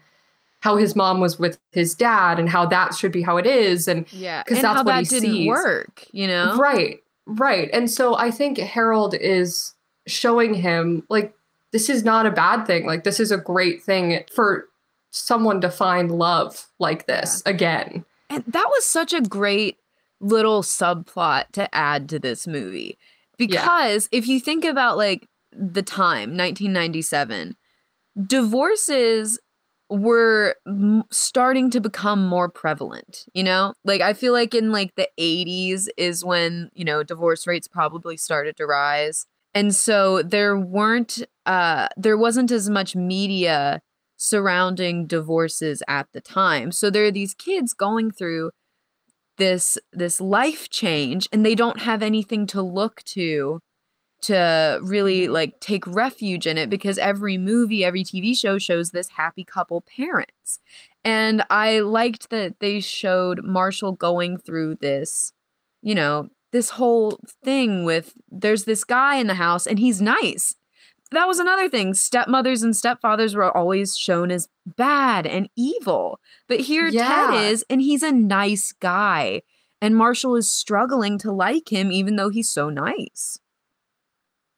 [0.60, 3.86] how his mom was with his dad and how that should be how it is
[3.86, 5.46] and yeah, 'cause and that's what that he didn't sees.
[5.48, 6.56] work, you know?
[6.56, 7.68] Right, right.
[7.72, 9.74] And so I think Harold is
[10.06, 11.34] showing him like
[11.72, 12.86] this is not a bad thing.
[12.86, 14.68] Like this is a great thing for
[15.10, 18.04] someone to find love like this again.
[18.30, 19.76] And that was such a great
[20.20, 22.98] little subplot to add to this movie.
[23.36, 27.56] Because if you think about like the time, 1997,
[28.26, 29.38] divorces
[29.90, 33.74] were m- starting to become more prevalent, you know?
[33.84, 38.16] Like I feel like in like the 80s is when, you know, divorce rates probably
[38.16, 39.26] started to rise.
[39.52, 43.80] And so there weren't uh there wasn't as much media
[44.16, 46.72] surrounding divorces at the time.
[46.72, 48.50] So there are these kids going through
[49.36, 53.60] this this life change and they don't have anything to look to
[54.24, 55.32] to really mm-hmm.
[55.32, 59.82] like take refuge in it because every movie, every TV show shows this happy couple
[59.82, 60.58] parents.
[61.04, 65.32] And I liked that they showed Marshall going through this,
[65.82, 70.54] you know, this whole thing with there's this guy in the house and he's nice.
[71.14, 71.94] That was another thing.
[71.94, 76.20] Stepmothers and stepfathers were always shown as bad and evil.
[76.48, 77.30] But here Yeah.
[77.30, 79.42] Ted is, and he's a nice guy.
[79.80, 83.38] And Marshall is struggling to like him, even though he's so nice.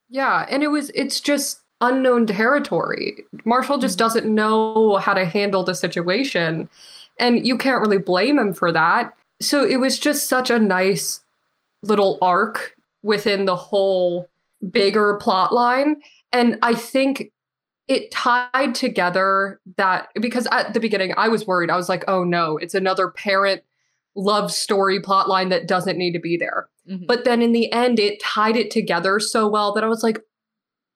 [0.09, 3.25] Yeah, and it was it's just unknown territory.
[3.45, 4.01] Marshall just Mhm.
[4.01, 6.69] doesn't know how to handle the situation
[7.19, 9.13] and you can't really blame him for that.
[9.41, 11.21] So it was just such a nice
[11.83, 14.29] little arc within the whole
[14.71, 16.01] bigger plot line
[16.37, 17.33] and I think
[17.89, 21.71] it tied together that because at the beginning I was worried.
[21.71, 23.63] I was like, "Oh no, it's another parent
[24.15, 27.07] love story plot line that doesn't need to be there." Mm-hmm.
[27.07, 30.21] But then in the end, it tied it together so well that I was like,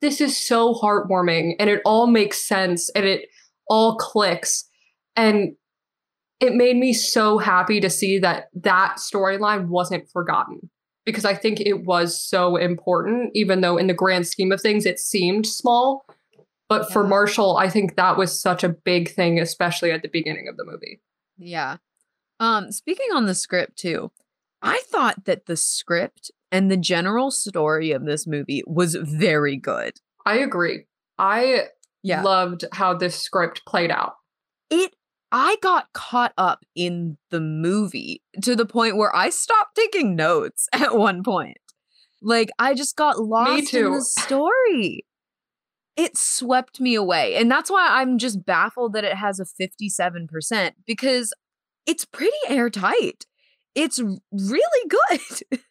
[0.00, 3.29] this is so heartwarming and it all makes sense and it
[3.68, 4.64] all clicks.
[5.16, 5.57] And
[6.40, 10.70] it made me so happy to see that that storyline wasn't forgotten
[11.06, 14.86] because I think it was so important, even though in the grand scheme of things,
[14.86, 16.04] it seemed small.
[16.68, 20.46] But for Marshall, I think that was such a big thing, especially at the beginning
[20.48, 21.00] of the movie.
[21.36, 21.78] Yeah.
[22.38, 24.12] Um, speaking on the script too,
[24.62, 29.92] I thought that the script And the general story of this movie was very good.
[30.26, 30.86] I agree.
[31.16, 31.68] I
[32.02, 32.22] Yeah.
[32.22, 34.14] loved how this script played out.
[34.68, 34.94] it
[35.32, 40.68] I got caught up in the movie to the point where I stopped taking notes
[40.72, 41.58] at one point.
[42.22, 45.06] Like I just got lost in the story.
[45.96, 47.36] It swept me away.
[47.36, 51.32] And that's why I'm just baffled that it has a 57% because
[51.86, 53.26] it's pretty airtight.
[53.74, 55.60] It's really good.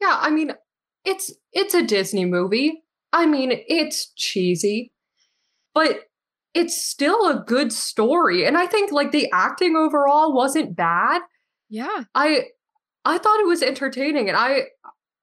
[0.00, 0.52] Yeah, I mean,
[1.04, 2.84] it's it's a Disney movie.
[3.12, 4.92] I mean, it's cheesy,
[5.74, 6.04] but
[6.54, 8.44] it's still a good story.
[8.44, 11.22] And I think like the acting overall wasn't bad.
[11.68, 12.04] yeah.
[12.14, 12.46] I
[13.04, 14.64] I thought it was entertaining and I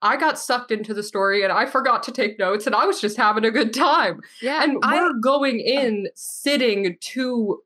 [0.00, 3.00] I got sucked into the story and I forgot to take notes and I was
[3.00, 4.20] just having a good time.
[4.40, 4.62] Yeah.
[4.62, 5.70] And I- we're going oh.
[5.82, 7.60] in sitting to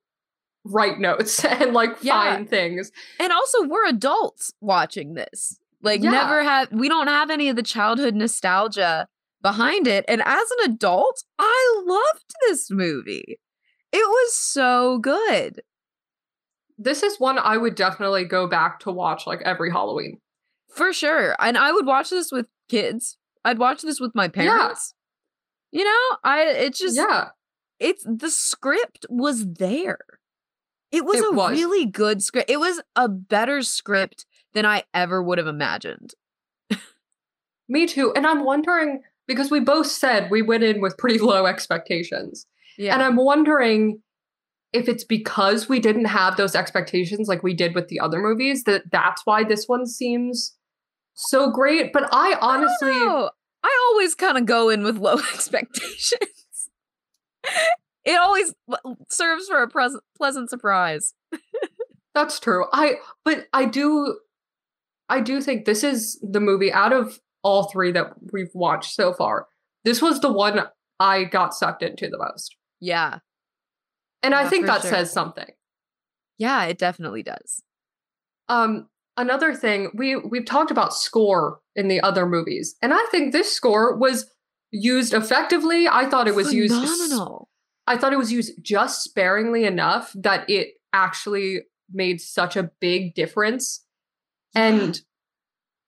[0.65, 2.13] write notes and like Yeah.
[2.35, 2.91] find things.
[3.21, 5.59] And also, we're adults watching this.
[5.83, 6.11] Like, Yeah.
[6.11, 9.09] never have we don't have any of the childhood nostalgia
[9.43, 10.05] behind it.
[10.09, 13.39] And as an adult, I loved this movie.
[13.93, 15.63] It was so good.
[16.79, 20.19] This is one I would definitely go back to watch like every Halloween.
[20.75, 21.37] For sure.
[21.39, 23.19] And I would watch this with kids.
[23.45, 24.95] I'd watch this with my parents.
[25.71, 27.29] You know, I it just yeah.
[27.79, 29.99] it's the script was there.
[30.91, 31.53] It was It a was.
[31.53, 32.51] really good script.
[32.51, 36.15] It was a better script than I ever would have imagined.
[37.69, 38.13] Me too.
[38.15, 42.47] And I'm wondering because we both said we went in with pretty low expectations.
[42.79, 42.95] Yeah.
[42.95, 44.01] And I'm wondering
[44.73, 48.65] if it's because we didn't have those expectations like we did with the other movies
[48.65, 50.57] that that's why this one seems
[51.15, 51.93] so great.
[51.93, 53.29] But I honestly, I.
[53.63, 56.71] I always kind of go in with low expectations.
[58.05, 58.55] it always
[59.11, 61.15] serves for a pres- pleasant surprise.
[62.15, 62.65] that's true.
[62.73, 64.19] I but I do
[65.09, 69.13] I do think this is the movie out of all three that we've watched so
[69.13, 69.47] far.
[69.85, 70.63] This was the one
[71.01, 72.57] I got sucked into the most.
[72.83, 73.21] Yeah.
[74.25, 74.91] And I think that sure.
[74.91, 75.49] says something.
[76.37, 77.63] Yeah, it definitely does.
[78.49, 83.33] Um, another thing we we've talked about score in the other movies, and I think
[83.33, 84.29] this score was
[84.73, 85.87] used effectively.
[85.87, 86.75] I thought it was used.
[86.75, 87.49] phenomenal.
[87.87, 93.15] I thought it was used just sparingly enough that it actually made such a big
[93.15, 93.85] difference.
[94.57, 95.01] And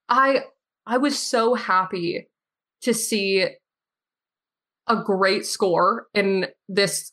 [0.09, 0.45] I
[0.87, 2.29] I was so happy
[2.83, 3.47] to see
[4.87, 7.13] a great score in this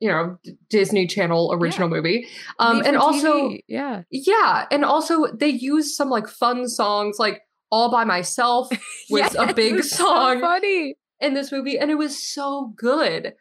[0.00, 0.36] you know
[0.68, 2.26] Disney Channel original movie.
[2.58, 4.02] Um Made and also TV, yeah.
[4.10, 8.68] yeah, and also they used some like fun songs like All by Myself
[9.10, 10.96] was a Yes, big it's so song funny.
[11.20, 13.32] in this movie and it was so good.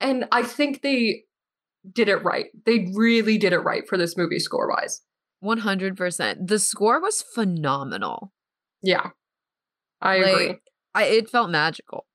[0.00, 1.24] And I think they
[1.90, 2.46] did it right.
[2.64, 5.00] They really did it right for this movie score wise.
[5.42, 6.46] 100%.
[6.46, 8.32] The score was phenomenal.
[8.82, 9.10] Yeah.
[10.00, 10.56] I agree.
[10.94, 12.06] I, it felt magical.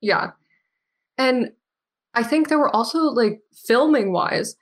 [0.00, 0.30] Yeah.
[1.16, 1.50] And
[2.14, 4.56] I think there were also like filming wise,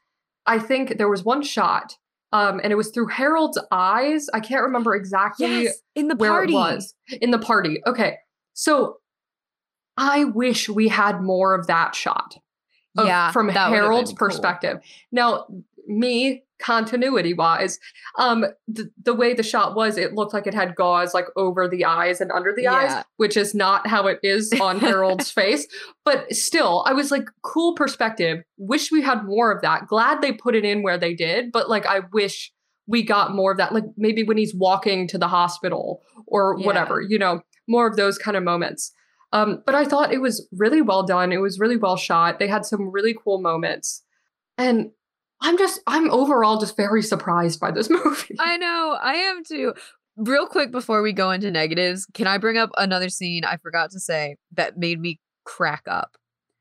[0.46, 1.96] I think there was one shot
[2.32, 4.28] um and it was through Harold's eyes.
[4.34, 6.52] I can't remember exactly Yes, in the where party.
[6.52, 7.80] it was in the party.
[7.86, 8.16] Okay.
[8.54, 8.96] So
[9.96, 12.36] I wish we had more of that shot.
[12.98, 14.28] of- Yeah, from Harold's been cool.
[14.28, 14.78] perspective.
[15.12, 15.46] Now,
[15.86, 17.78] me continuity wise,
[18.18, 21.68] um, th- the way the shot was, it looked like it had gauze like over
[21.68, 25.66] the eyes and under the eyes, which is not how it is on Harold's face.
[26.04, 28.42] But still, I was like, cool perspective.
[28.58, 29.86] Wish we had more of that.
[29.86, 32.52] Glad they put it in where they did, but like, I wish
[32.86, 33.72] we got more of that.
[33.74, 36.66] Like maybe when he's walking to the hospital or Yeah.
[36.66, 38.92] whatever, you know, more of those kind of moments.
[39.32, 41.32] Um, but I thought it was really well done.
[41.32, 42.38] It was really well shot.
[42.38, 44.04] They had some really cool moments.
[44.56, 44.92] And
[45.40, 48.36] I'm just, I'm overall just very surprised by this movie.
[48.38, 49.74] I know, I am too.
[50.16, 53.90] Real quick before we go into negatives, can I bring up another scene I forgot
[53.90, 56.16] to say that made me crack up?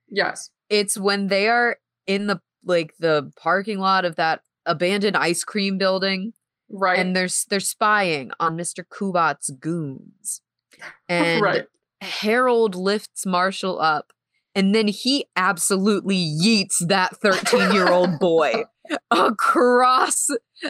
[0.10, 0.50] yes.
[0.70, 5.78] It's when they are in the like the parking lot of that abandoned ice cream
[5.78, 6.34] building
[6.70, 6.98] Right.
[6.98, 8.84] and they're they're spying on Mr.
[8.84, 10.42] Kubat's goons.
[11.08, 11.66] And right.
[12.02, 14.12] Harold lifts Marshall up
[14.56, 18.64] and then he absolutely yeets that 13 year old boy
[19.12, 20.30] across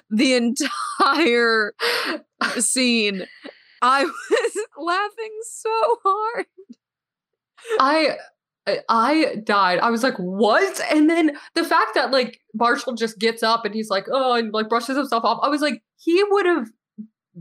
[0.10, 1.74] the entire
[2.58, 3.26] scene.
[3.82, 6.46] I was laughing so hard.
[7.80, 8.18] I
[8.68, 9.78] I- I died.
[9.78, 10.82] I was like, what?
[10.92, 14.52] And then the fact that like Marshall just gets up and he's like, oh, and
[14.52, 15.40] like brushes himself off.
[15.44, 16.70] I was like, he would have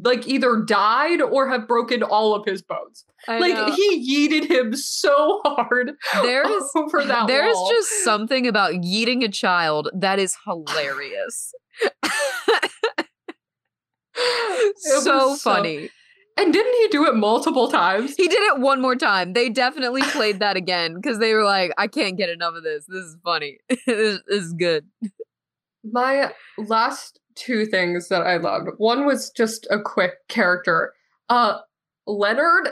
[0.02, 3.04] like either died or have broken all of his bones.
[3.28, 3.72] I like know.
[3.72, 5.92] he yeeted him so hard
[6.22, 7.70] there is over that wall.
[7.70, 11.54] just something about yeeting a child that is hilarious.
[14.76, 15.90] so funny.
[16.36, 18.16] And didn't he do it multiple times?
[18.16, 19.34] He did it one more time.
[19.34, 22.86] They definitely played that again because they were like, I can't get enough of this.
[22.88, 23.58] This is funny.
[23.68, 24.86] this, this is good.
[25.84, 28.68] My last two things that I loved.
[28.78, 30.92] One was just a quick character.
[31.28, 31.58] Uh
[32.06, 32.68] Leonard,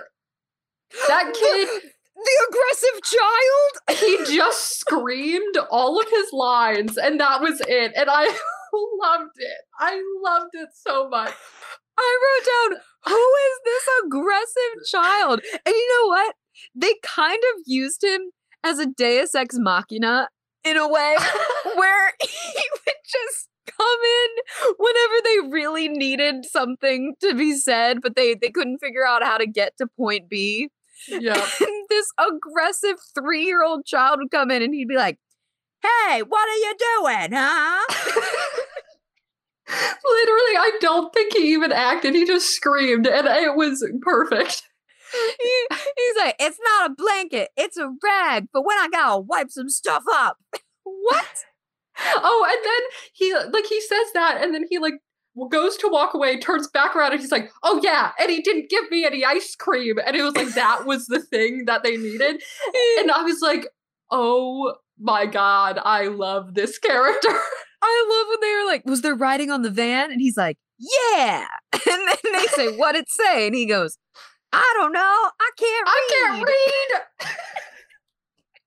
[1.09, 1.69] that kid,
[2.15, 4.27] The aggressive child.
[4.29, 7.93] he just screamed all of his lines and that was it.
[7.97, 8.25] And I
[9.03, 9.59] loved it.
[9.79, 11.33] I loved it so much.
[11.99, 15.41] I wrote down, who is this aggressive child?
[15.67, 16.35] And you know what?
[16.75, 18.31] They kind of used him
[18.65, 20.29] as a deus ex machina
[20.65, 21.17] in a way
[21.77, 28.17] where he would just come in whenever they really needed something to be said, but
[28.17, 30.69] they, they couldn't figure out how to get to point B.
[31.09, 31.45] Yeah.
[31.89, 35.19] This aggressive three year old child would come in and he'd be like,
[35.83, 37.85] Hey, what are you doing, huh?
[39.69, 42.15] Literally, I don't think he even acted.
[42.15, 44.63] He just screamed and it was perfect.
[45.13, 49.51] He- he's like, It's not a blanket, it's a rag, but when I gotta wipe
[49.51, 50.39] some stuff up.
[50.85, 51.27] what?
[52.17, 52.81] Oh, and then
[53.13, 54.95] he like he says that, and then he like
[55.51, 58.71] goes to walk away, turns back around, and he's like, "Oh yeah," and he didn't
[58.71, 61.97] give me any ice cream, and it was like that was the thing that they
[61.97, 62.43] needed,
[62.99, 63.67] and I was like,
[64.11, 67.39] "Oh my god, I love this character."
[67.85, 70.13] I love when they were like, Was there writing on the van?
[70.13, 71.47] And he's like, Yeah.
[71.73, 73.47] And then they say, What'd it say?
[73.47, 73.99] And he goes,
[74.53, 75.01] I don't know.
[75.01, 77.01] I can't I can't read.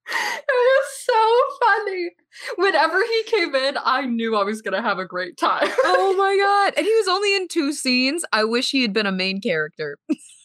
[0.07, 2.09] it was so funny.
[2.57, 5.67] Whenever he came in, I knew I was gonna have a great time.
[5.83, 6.73] oh my god.
[6.77, 8.25] And he was only in two scenes.
[8.33, 9.97] I wish he had been a main character.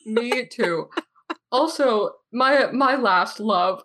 [0.06, 0.88] Me too.
[1.52, 3.82] Also, my my last love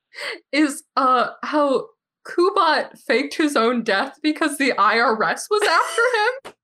[0.52, 1.88] is uh how
[2.26, 6.02] Kubat faked his own death because the IRS was after
[6.48, 6.54] him.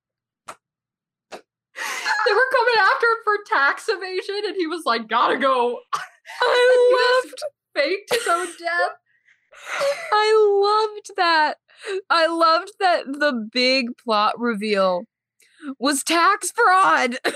[1.33, 5.79] they were coming after him for tax evasion, and he was like, "Gotta go."
[6.43, 8.93] I He just faked his own death.
[10.13, 11.55] I loved that.
[12.09, 15.05] I loved that the big plot reveal
[15.79, 17.19] was tax fraud.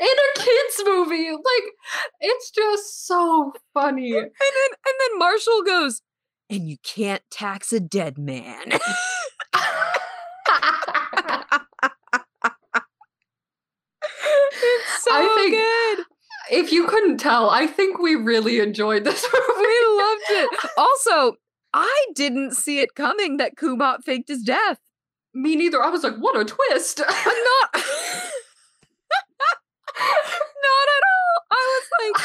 [0.00, 1.30] in a kids movie.
[1.30, 1.72] Like
[2.20, 4.12] it's just so funny.
[4.12, 6.02] And then and then Marshall goes,
[6.48, 8.72] and you can't tax a dead man.
[14.62, 16.04] it's so I think- good.
[16.50, 19.60] If you couldn't tell, I think we really enjoyed this movie.
[19.60, 20.50] We loved it.
[20.76, 21.36] Also,
[21.72, 24.78] I didn't see it coming that Kubat faked his death.
[25.32, 25.82] Me neither.
[25.82, 27.00] I was like, what a twist.
[27.06, 27.74] I'm not
[30.00, 31.36] Not at all.
[31.52, 32.16] I was like,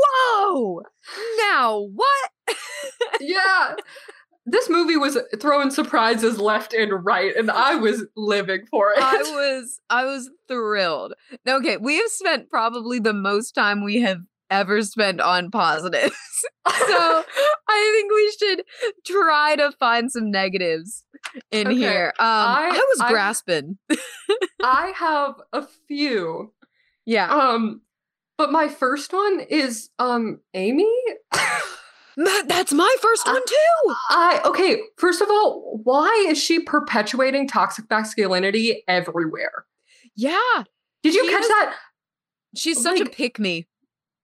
[0.00, 0.82] whoa.
[1.38, 2.30] Now what?
[3.20, 3.74] yeah.
[4.44, 8.98] This movie was throwing surprises left and right, and I was living for it.
[8.98, 11.14] I was I was thrilled.
[11.48, 14.18] Okay, we have spent probably the most time we have
[14.50, 16.14] ever spent on positives.
[16.68, 17.24] so
[17.68, 18.64] I think we should
[19.06, 21.04] try to find some negatives
[21.50, 22.12] in Okay, here.
[22.18, 23.78] Um I, I- was I- grasping.
[24.62, 26.52] I have a few.
[27.06, 27.32] yeah.
[27.32, 27.82] Um,
[28.38, 30.90] but my first one is um Amy.
[32.16, 33.94] That- that's my first Uh, one too.
[34.10, 39.64] I okay, first of all, why is she perpetuating toxic masculinity everywhere?
[40.16, 40.64] Yeah.
[41.02, 41.74] Did you catch is- that?
[42.56, 43.66] She's such a Like- pick me.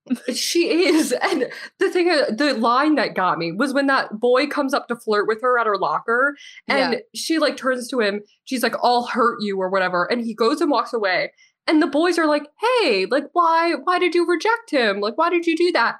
[0.34, 1.12] She is.
[1.12, 4.88] And the thing, uh, the line that got me was when that boy comes up
[4.88, 6.34] to flirt with her at her locker
[6.66, 6.98] and Yeah.
[7.14, 8.22] she like turns to him.
[8.44, 10.04] She's like, I'll hurt you or whatever.
[10.10, 11.32] And he goes and walks away.
[11.66, 12.46] And the boys are like,
[12.80, 15.00] hey, like, why, why did you reject him?
[15.00, 15.96] Like, why did you do that?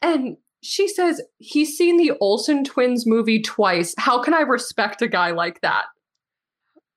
[0.00, 3.94] And she says, he's seen the Olsen twins movie twice.
[3.98, 5.84] How can I respect a guy like that?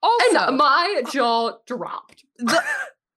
[0.02, 2.24] Also, And my jaw dropped.
[2.38, 2.64] the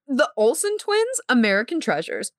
[0.09, 2.33] the Olsen twins, American treasures.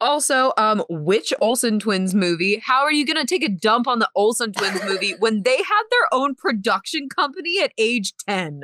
[0.00, 2.62] Also, um, which Olsen twins movie?
[2.64, 5.82] How are you gonna take a dump on the Olsen twins movie when they had
[5.90, 8.62] their own production company at age 10?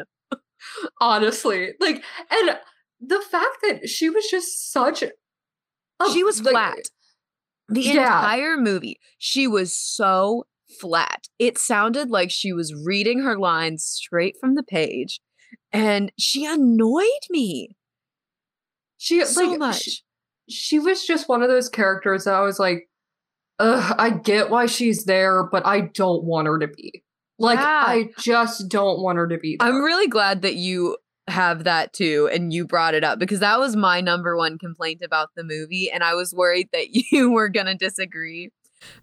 [0.98, 2.56] honestly like and
[3.00, 5.10] the fact that she was just such a,
[6.12, 6.78] She was like, flat.
[7.68, 7.92] The Yeah.
[8.20, 10.44] entire movie, she was so
[10.80, 11.28] flat.
[11.38, 15.20] It sounded like she was reading her lines straight from the page,
[15.72, 17.76] and she annoyed me
[18.96, 19.82] she so like much.
[19.82, 19.98] she,
[20.48, 22.88] she was just one of those characters that i was like
[23.58, 27.02] i get why she's there but i don't want her to be
[27.38, 27.82] like Yeah.
[27.86, 29.68] i just don't want her to be there.
[29.68, 30.96] I'm really glad that you
[31.28, 35.00] have that too and you brought it up because that was my number one complaint
[35.02, 38.50] about the movie and I was worried that you were going to disagree.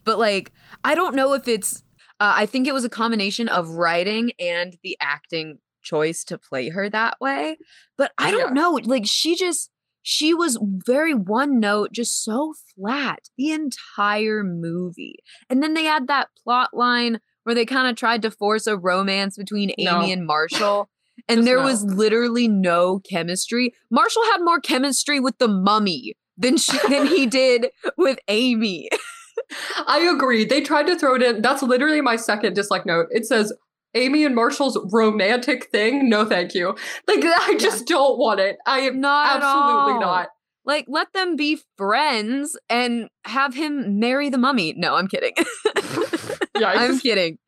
[0.04, 0.52] But like
[0.84, 1.84] I don't know if it's
[2.20, 6.70] uh, I think it was a combination of writing and the acting choice to play
[6.70, 7.58] her that way.
[7.98, 8.80] But I don't know.
[8.84, 9.72] Like she just
[10.04, 15.16] she was very one note, just so flat the entire movie.
[15.50, 18.78] And then they had that plot line where they kind of tried to force a
[18.78, 20.02] romance between Amy No.
[20.02, 20.90] and Marshall.
[21.28, 21.66] And Just there no.
[21.66, 23.74] was literally no chemistry.
[23.90, 28.90] Marshall had more chemistry with the mummy than she, than he did with Amy.
[29.88, 30.46] I agree.
[30.46, 31.42] They tried to throw it in.
[31.42, 33.08] That's literally my second dislike note.
[33.12, 33.54] It says
[33.94, 36.10] Amy and Marshall's romantic thing.
[36.10, 36.76] No, thank you.
[37.08, 38.58] Like I just don't want it.
[38.66, 40.30] I am Not absolutely not.
[40.64, 44.76] Like, let them be friends and have him marry the mummy.
[44.78, 45.34] No, I'm kidding.
[46.60, 47.40] Yeah, I'm kidding.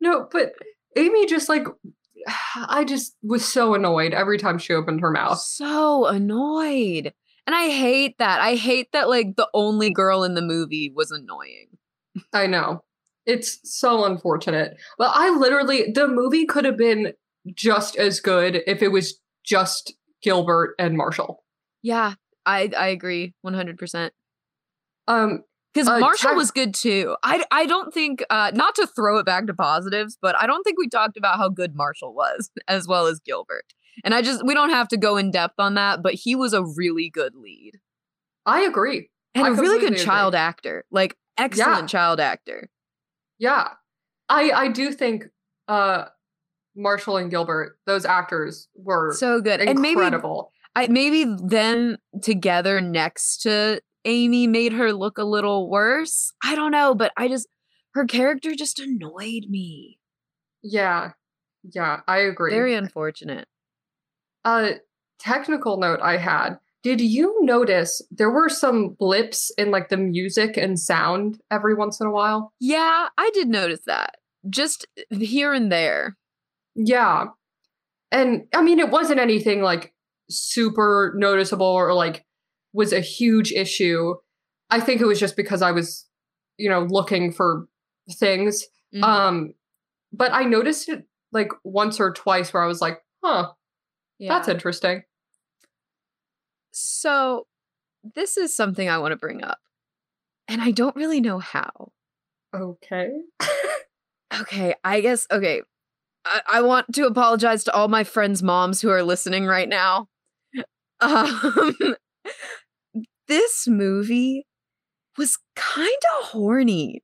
[0.00, 0.52] No, but
[0.96, 1.66] Amy just like
[2.68, 5.38] I just was so annoyed every time she opened her mouth.
[5.38, 7.12] so annoyed.
[7.46, 8.40] And I hate that.
[8.40, 11.66] I hate that, like, the only girl in the movie was annoying.
[12.32, 12.82] I know.
[13.26, 14.78] It's so unfortunate.
[14.96, 17.12] But I literally the movie could have been
[17.54, 21.44] just as good if it was just Gilbert and Marshall.
[21.82, 22.14] Yeah,
[22.46, 24.10] I, I agree 100%.
[25.06, 25.42] Um
[25.74, 27.16] Because Uh, Marshall Ty- was good too.
[27.24, 30.62] I, I don't think, uh, not to throw it back to positives, but I don't
[30.62, 33.74] think we talked about how good Marshall was as well as Gilbert.
[34.04, 36.52] And I just, we don't have to go in depth on that, but he was
[36.52, 37.72] a really good lead
[38.46, 39.10] I agree.
[39.34, 40.04] and I a really good agree.
[40.04, 41.86] child actor, like excellent Yeah.
[41.86, 42.70] child actor.
[43.38, 43.68] Yeah.
[44.28, 45.24] I I do think
[45.68, 46.04] uh
[46.76, 49.60] Marshall and Gilbert, those actors were So good.
[49.60, 50.50] And maybe, incredible.
[50.76, 56.32] I, maybe them together next to Amy made her look a little worse.
[56.42, 57.48] I don't know, but I just,
[57.94, 59.98] her character just annoyed me.
[60.62, 61.12] yeah.
[61.72, 62.50] Yeah, I agree.
[62.52, 63.48] Very unfortunate.
[64.44, 64.72] uh
[65.18, 66.58] technical note I had.
[66.82, 71.98] Did you notice there were some blips in like the music and sound every once
[72.02, 72.52] in a while?
[72.60, 74.16] Yeah, I did notice that.
[74.50, 76.18] Just here and there.
[76.74, 77.28] Yeah.
[78.12, 79.94] And I mean it wasn't anything like
[80.28, 82.26] super noticeable or like
[82.74, 84.14] was a huge issue.
[84.70, 86.06] I think it was just because I was,
[86.58, 87.66] you know, looking for
[88.12, 88.66] things.
[88.94, 89.02] Mhm.
[89.04, 89.54] Um
[90.12, 93.52] but I noticed it like once or twice where I was like, "Huh,
[94.20, 95.02] that's interesting."
[96.72, 97.46] So,
[98.14, 99.58] this is something I want to bring up.
[100.48, 101.92] And I don't really know how.
[102.54, 103.10] Okay.
[104.40, 105.62] Okay, I guess, okay.
[106.24, 110.08] I, I want to apologize to all my friends' moms who are listening right now.
[111.00, 111.74] Um,
[113.28, 114.46] this movie
[115.16, 117.02] was kind of horny.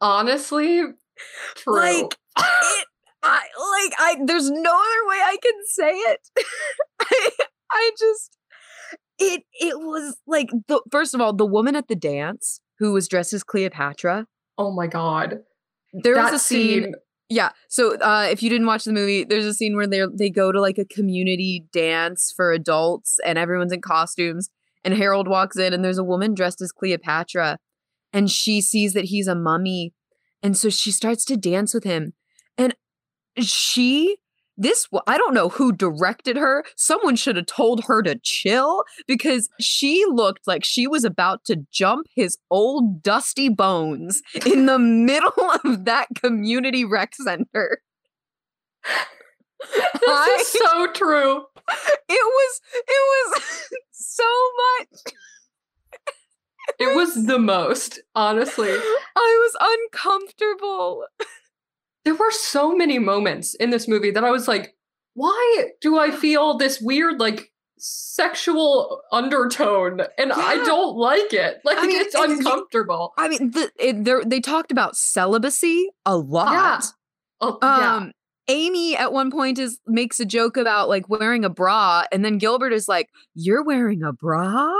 [0.00, 0.82] Honestly,
[1.56, 1.74] true.
[1.74, 2.86] Like, it,
[3.22, 6.20] I, like, I, there's no other way I can say it.
[7.00, 7.30] I,
[7.70, 8.36] I just,
[9.18, 13.06] it, it was like the, first of all, the woman at the dance who was
[13.08, 14.26] dressed as Cleopatra.
[14.58, 15.40] oh my god.
[15.92, 16.94] There that was a scene scene
[17.28, 17.50] Yeah.
[17.68, 20.50] So uh, if you didn't watch the movie, there's a scene where they they go
[20.50, 24.48] to like a community dance for adults and everyone's in costumes.
[24.84, 27.58] And Harold walks in and there's a woman dressed as Cleopatra,
[28.12, 29.92] and she sees that he's a mummy,
[30.42, 32.14] and so she starts to dance with him.
[32.56, 32.74] And
[33.38, 34.16] she,
[34.56, 36.64] this I don't know who directed her.
[36.76, 41.64] Someone should have told her to chill because she looked like she was about to
[41.70, 47.82] jump his old dusty bones in the middle of that community rec center.
[50.00, 51.44] This I- is so true.
[52.08, 53.42] it was it was
[53.92, 54.24] so
[54.78, 55.14] much.
[56.78, 58.70] It was the most, honestly.
[58.70, 59.56] I was
[59.92, 61.04] uncomfortable.
[62.04, 64.74] There were so many moments in this movie that I was like,
[65.14, 70.02] why do I feel this weird, like, sexual undertone?
[70.16, 71.58] And I don't like it.
[71.64, 73.12] Like, I mean, it's uncomfortable.
[73.18, 76.52] I mean, the, it, they talked about celibacy a lot.
[76.52, 76.80] Yeah.
[77.40, 77.96] Oh, yeah.
[77.96, 78.12] Um,
[78.50, 82.38] Amy at one point is makes a joke about like wearing a bra, and then
[82.38, 84.72] Gilbert is like, "You're wearing a bra,"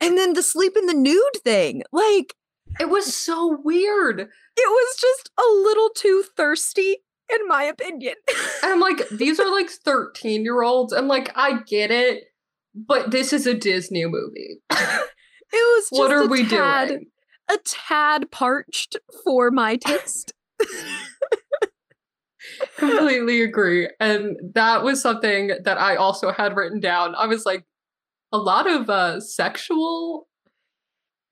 [0.00, 2.34] and then the sleep in the nude thing, like
[2.80, 4.20] It was so weird.
[4.20, 6.98] it was just a little too thirsty,
[7.32, 8.14] in my opinion.
[8.62, 10.92] And I'm like, these are like 13 year olds.
[10.92, 12.24] And like, I get it,
[12.74, 14.60] but this is a Disney movie.
[14.70, 15.06] it
[15.52, 17.06] was just what are a we tad, doing?
[17.50, 20.32] a tad parched for my taste.
[22.78, 23.88] Completely agree.
[24.00, 27.14] And that was something that I also had written down.
[27.14, 27.64] I was like,
[28.32, 30.26] a lot of uh sexual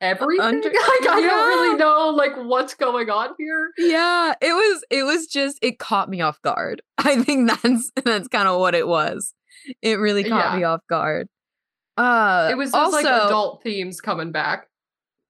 [0.01, 0.45] everything.
[0.45, 3.71] Under- like I don't really know like what's going on here.
[3.79, 6.83] yeah, it was it was just it caught me off guard.
[6.99, 9.35] I think that's that's kind of what it was.
[9.81, 10.59] It really caught Yeah.
[10.59, 11.29] me off guard.
[11.97, 14.69] Uh It was also, like adult themes coming back.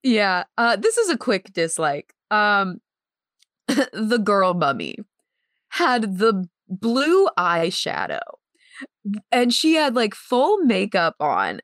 [0.02, 2.12] Yeah, uh this is a quick dislike.
[2.30, 2.80] Um
[3.68, 4.96] the girl mummy.
[5.72, 8.20] Had the blue eyeshadow
[9.30, 11.60] and she had like full makeup on.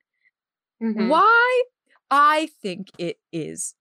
[0.83, 1.09] Mhm.
[1.09, 1.63] Why?
[2.11, 3.75] I think it is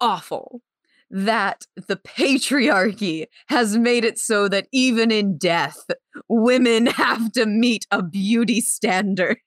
[0.00, 0.62] awful
[1.10, 5.84] that the patriarchy has made it so that even in death,
[6.28, 9.38] women have to meet a beauty standard.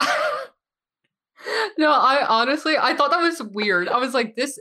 [1.78, 3.88] no, I honestly I thought that was weird.
[3.88, 4.58] I was like, this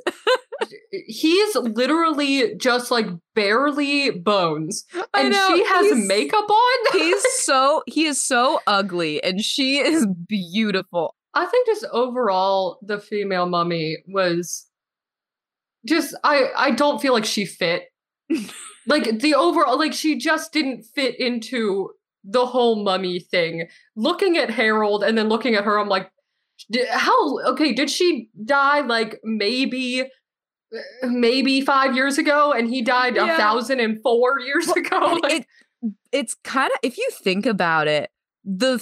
[1.08, 4.86] he's literally just like barely bones.
[5.14, 7.00] And know, she has makeup on.
[7.00, 11.16] He's so he is so ugly and she is beautiful.
[11.34, 14.68] I think just overall the female mummy was
[15.86, 17.86] just I I don't feel like she fit.
[18.88, 21.92] like the overall like she just didn't fit into
[22.24, 23.68] the whole mummy thing.
[23.96, 26.13] Looking at Harold and then looking at her I'm like "D-
[26.92, 30.04] how okay did she die like maybe
[31.04, 33.38] maybe 5 years ago and he died a Yeah.
[33.38, 35.48] 1004 years ago like, it
[36.12, 38.10] it's kind of if you think about it,
[38.46, 38.80] the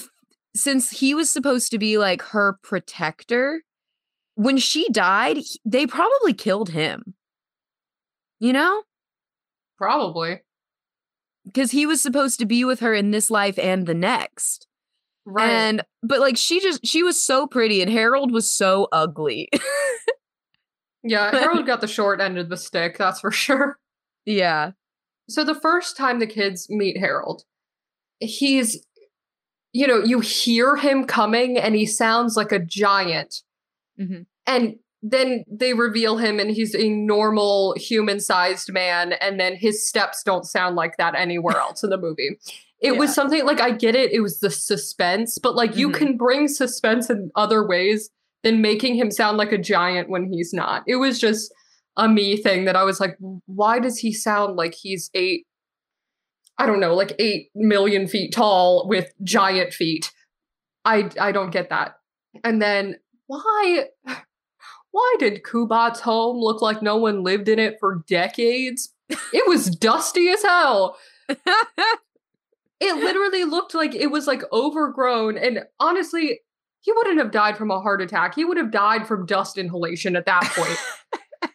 [0.55, 3.63] since he was supposed to be like her protector,
[4.35, 7.15] when she died, he- they probably killed him.
[8.39, 8.83] You know?
[9.77, 10.41] probably
[11.45, 14.67] Because he was supposed to be with her in this life and the next.
[15.25, 19.49] Right And but like she just she was so pretty and Harold was so ugly.
[21.03, 23.77] yeah Harold got the short end of the stick that's for sure
[24.25, 24.71] yeah.
[25.29, 27.43] so the first time the kids meet Harold,
[28.19, 28.85] he's,
[29.73, 33.37] you know, you hear him coming and he sounds like a giant.
[33.99, 34.27] Mhm.
[34.45, 39.13] And then they reveal him and he's a normal human sized man.
[39.13, 42.37] And then his steps don't sound like that anywhere else in the movie.
[42.81, 42.99] It Yeah.
[42.99, 44.11] was something like, I get it.
[44.11, 45.93] It was the suspense, but like you Mhm.
[45.93, 48.09] can bring suspense in other ways
[48.43, 50.83] than making him sound like a giant when he's not.
[50.87, 51.53] It was just
[51.97, 55.45] a me thing that I was like, why does he sound like he's eight?
[56.57, 60.11] I don't know, like eight million feet tall with giant feet.
[60.85, 61.95] I I don't get that.
[62.43, 62.95] And then
[63.27, 63.85] why
[64.91, 68.93] why did Kubat's home look like no one lived in it for decades?
[69.33, 70.97] It was dusty as hell.
[72.81, 75.37] It literally looked like it was like overgrown.
[75.37, 76.39] And honestly,
[76.81, 78.35] he wouldn't have died from a heart attack.
[78.35, 80.77] He would have died from dust inhalation at that point.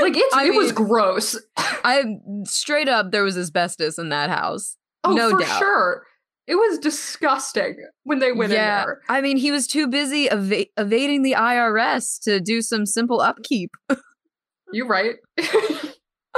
[0.00, 1.40] like it's I it was gross.
[1.56, 2.04] I
[2.44, 4.76] straight up there was asbestos in that house.
[5.02, 5.58] Oh, no for doubt.
[5.58, 6.06] sure.
[6.46, 9.00] It was disgusting when they went in there.
[9.08, 13.70] I mean, he was too busy eva- evading the IRS to do some simple upkeep.
[14.72, 15.16] You're right.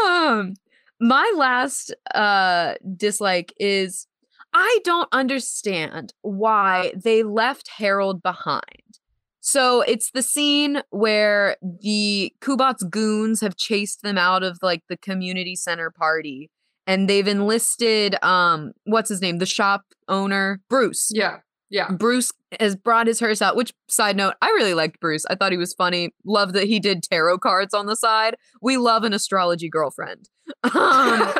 [0.06, 0.54] Um,
[1.00, 4.06] my last uh dislike is
[4.52, 8.98] I don't understand why they left Harold behind.
[9.40, 14.96] So it's the scene where the Kubat's goons have chased them out of like the
[14.96, 16.50] community center party
[16.86, 19.38] and they've enlisted um what's his name?
[19.38, 21.10] The shop owner, Bruce.
[21.12, 21.38] yeah.
[21.70, 21.90] Yeah.
[21.90, 25.26] Bruce has brought his hearse out, which side note, I really liked Bruce.
[25.28, 26.14] I thought he was funny.
[26.24, 28.36] Love that he did tarot cards on the side.
[28.62, 30.30] We love an astrology girlfriend.
[30.74, 31.30] Um,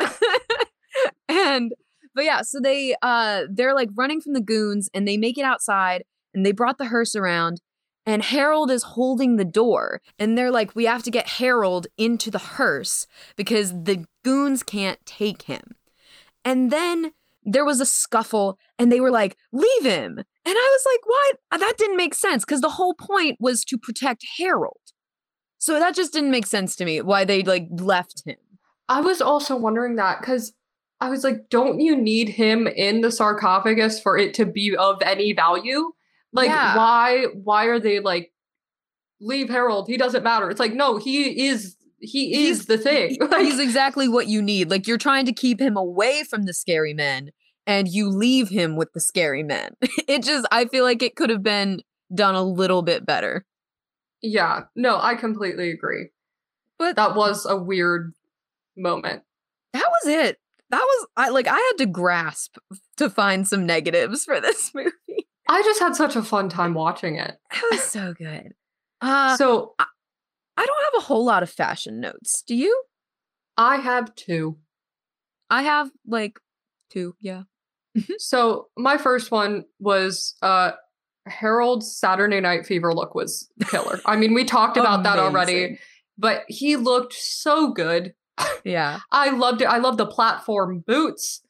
[1.27, 1.73] and
[2.19, 5.45] but yeah, so they uh they're like running from the goons and they make it
[5.45, 6.03] outside
[6.33, 7.61] and they brought the hearse around
[8.05, 12.29] and Harold is holding the door and they're like we have to get Harold into
[12.29, 13.07] the hearse
[13.37, 15.61] because the goons can't take him.
[16.43, 17.13] And then
[17.43, 20.17] there was a scuffle and they were like, leave him.
[20.17, 21.61] And I was like, what?
[21.61, 24.81] That didn't make sense because the whole point was to protect Harold.
[25.57, 28.35] So that just didn't make sense to me why they like left him.
[28.89, 30.51] I was also wondering that because
[31.01, 35.01] I was like, don't you need him in the sarcophagus for it to be of
[35.01, 35.91] any value?
[36.33, 36.75] Like, Yeah.
[36.77, 38.31] why why are they like
[39.21, 39.87] leave Harold?
[39.87, 40.49] He doesn't matter.
[40.49, 43.17] It's like, no, he is he is He's- the thing.
[43.31, 44.69] Like, He's exactly what you need.
[44.69, 47.31] Like you're trying to keep him away from the scary men
[47.67, 49.71] and you leave him with the scary men.
[50.07, 51.81] It just, I feel like it could have been
[52.13, 53.45] done a little bit better.
[54.21, 56.09] yeah, no, I completely agree.
[56.79, 58.13] But That was a weird
[58.77, 59.23] moment.
[59.73, 60.37] that was it.
[60.71, 62.57] That was, I like, I had to grasp
[62.97, 65.27] to find some negatives for this movie.
[65.47, 67.35] I just had such a fun time watching it.
[67.51, 68.53] It was so good.
[69.01, 72.43] Uh, so I don't have a whole lot of fashion notes.
[72.45, 72.83] Do you?
[73.57, 74.57] I have two.
[75.49, 76.39] I have like
[76.91, 77.15] two.
[77.19, 77.43] Yeah.
[78.17, 80.71] So my first one was uh
[81.27, 83.99] Harold's Saturday Night Fever look was the killer.
[84.05, 85.79] I mean, we talked about that already,
[86.17, 88.13] but he looked so good.
[88.63, 88.99] Yeah.
[89.11, 89.65] I loved it.
[89.65, 91.41] I loved the platform boots.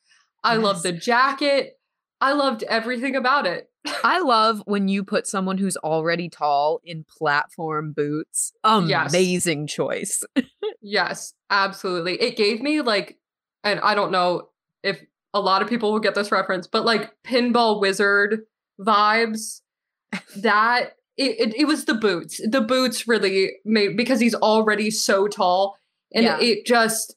[0.43, 0.83] I loved Yes.
[0.83, 1.79] the jacket.
[2.21, 3.69] I loved everything about it.
[4.03, 8.51] I love when you put someone who's already tall in platform boots.
[8.65, 9.13] Yes.
[9.13, 10.23] Amazing choice.
[10.81, 12.13] Yes, absolutely.
[12.21, 13.17] It gave me like
[13.65, 14.47] and I don't know
[14.81, 15.01] if
[15.33, 18.43] a lot of people will get this reference, but like pinball wizard
[18.79, 19.59] vibes.
[20.37, 22.39] that it, it, it was the boots.
[22.49, 25.75] The boots really made because he's already so tall,
[26.13, 26.39] and Yeah.
[26.39, 27.15] it just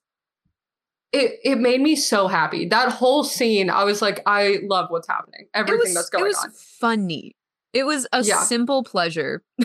[1.12, 2.66] it it made me so happy.
[2.66, 5.47] That whole scene, I was like, I love what's happening.
[5.55, 6.28] Everything was, that's going on.
[6.28, 6.51] it was on.
[6.80, 7.36] funny.
[7.72, 8.40] It was a Yeah.
[8.43, 9.43] simple pleasure.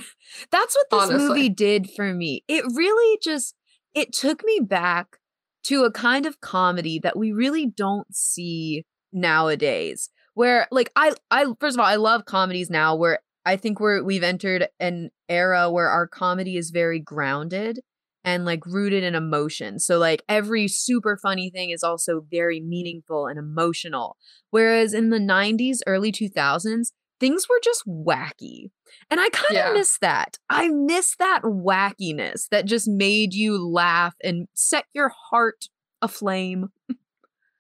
[0.51, 1.28] That's what this Honestly.
[1.28, 2.43] movie did for me.
[2.47, 3.55] It really just
[3.93, 5.17] it took me back
[5.63, 10.09] to a kind of comedy that we really don't see nowadays.
[10.36, 14.03] Where like I I first of all I love comedies now where I think we're
[14.03, 17.80] we've entered an era where our comedy is very grounded
[18.28, 19.80] and like rooted in emotion.
[19.80, 24.17] So like every super funny thing is also very meaningful and emotional.
[24.49, 28.71] Whereas in the 90s, early 2000s, things were just wacky.
[29.09, 29.73] And I kind of Yeah.
[29.73, 30.39] miss that.
[30.49, 35.69] I miss that wackiness that just made you laugh and set your heart
[36.01, 36.67] aflame.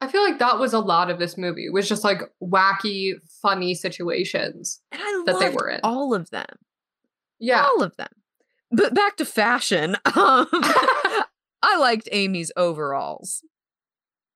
[0.01, 1.65] I feel like that was a lot of this movie.
[1.65, 4.81] It was just like wacky, funny situations.
[4.91, 5.79] And I That they loved were in.
[5.83, 6.57] all of them.
[7.39, 7.63] Yeah.
[7.65, 8.09] All of them.
[8.71, 9.97] But back to fashion.
[10.15, 10.47] Um,
[11.63, 13.43] I liked Amy's overalls.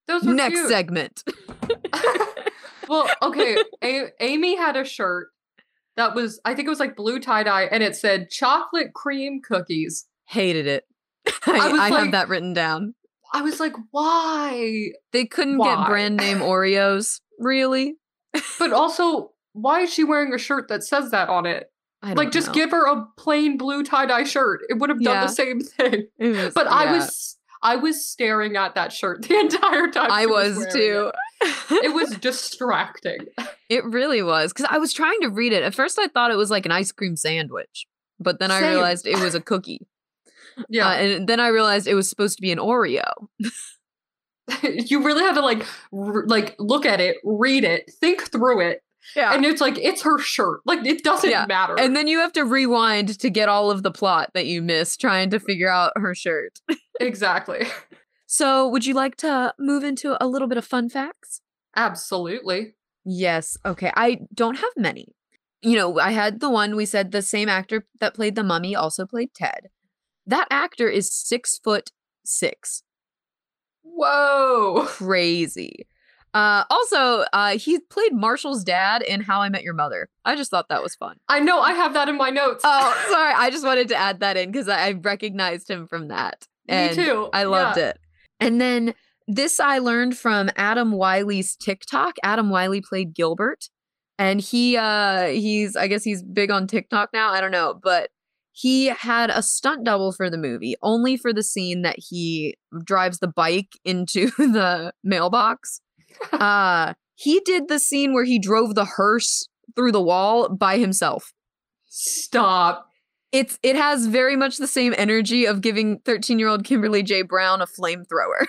[0.08, 0.70] Those were Next cute.
[0.70, 1.24] segment.
[2.90, 3.58] well, okay.
[3.84, 5.28] A- Amy had a shirt
[5.98, 9.40] that was, I think it was like blue tie dye, and it said chocolate cream
[9.48, 10.08] cookies.
[10.28, 10.86] Hated it.
[11.46, 12.96] I, I I have that written down.
[13.34, 14.90] I was like, why?
[15.14, 15.76] They couldn't Why?
[15.76, 17.22] get brand name Oreos.
[17.40, 17.96] Really?
[18.60, 21.72] But also, why is she wearing a shirt that says that on it?
[22.04, 22.54] Like, just know.
[22.54, 24.62] give her a plain blue tie dye shirt.
[24.70, 25.22] It would have done Yeah.
[25.26, 26.08] the same thing.
[26.20, 30.10] Was- But I was, I was staring at that shirt the entire time.
[30.12, 31.12] I she was too.
[31.42, 31.86] It.
[31.86, 33.28] it was distracting.
[33.70, 35.64] It really was because I was trying to read it.
[35.64, 37.86] At first, I thought it was like an ice cream sandwich,
[38.20, 39.88] but then I realized it was a cookie.
[40.68, 40.90] Yeah.
[40.90, 43.06] Uh, and then I realized it was supposed to be an Oreo.
[44.62, 48.82] you really had to like r- like look at it, read it, think through it,
[49.16, 49.34] Yeah.
[49.34, 50.62] and it's like it's her shirt.
[50.66, 51.76] Like it doesn't Yeah, matter.
[51.80, 55.02] And then you have to rewind to get all of the plot that you missed
[55.02, 56.60] trying to figure out her shirt.
[57.00, 57.66] exactly,
[58.28, 61.42] So, would you like to move into a little bit of fun facts?
[61.76, 62.76] absolutely.
[63.04, 63.58] Yes.
[63.66, 63.92] Okay.
[63.96, 65.08] I don't have many.
[65.64, 68.76] You know, I had the one we said the same actor that played the mummy
[68.76, 69.70] also played Ted.
[70.28, 71.92] That actor is six foot
[72.24, 72.84] six.
[73.84, 74.84] Whoa.
[74.88, 75.88] Crazy.
[76.34, 80.10] Uh, also, uh, he played Marshall's dad in How I Met Your Mother.
[80.24, 81.18] I just thought that was fun.
[81.28, 81.60] I know.
[81.60, 82.62] I have that in my notes.
[82.64, 83.34] Oh, sorry.
[83.36, 86.48] I just wanted to add that in because I, I recognized him from that.
[86.70, 87.30] me too.
[87.34, 88.00] I loved it.
[88.40, 88.94] And then
[89.28, 92.16] this I learned from Adam Wylie's TikTok.
[92.24, 93.70] Adam Wylie played Gilbert.
[94.18, 97.32] And he uh he's I guess he's big on TikTok now.
[97.32, 98.10] I don't know, but
[98.52, 103.20] he had a stunt double for the movie, only for the scene that he drives
[103.20, 105.82] the bike into the mailbox.
[106.32, 111.34] Uh he did the scene where he drove the hearse through the wall by himself.
[111.88, 112.88] Stop.
[113.32, 117.22] It's it has very much the same energy of giving 13-year-old Kimberly J.
[117.22, 118.48] Brown a flamethrower.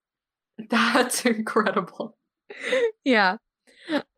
[0.70, 2.16] That's incredible.
[3.04, 3.36] yeah.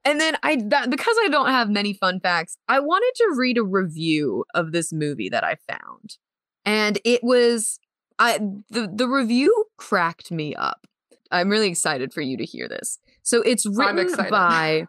[0.05, 3.59] And then I that, because I don't have many fun facts, I wanted to read
[3.59, 6.19] a review of this movie that I found.
[6.65, 7.81] And it was
[8.19, 8.39] I
[8.71, 10.87] the the review cracked me up.
[11.31, 12.99] I'm really excited for you to hear this.
[13.23, 14.87] So it's written by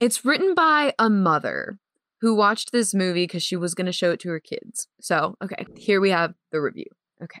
[0.00, 1.78] it's written by a mother
[2.20, 4.88] who watched this movie cuz she was going to show it to her kids.
[5.00, 6.86] So, okay, here we have the review.
[7.22, 7.40] Okay.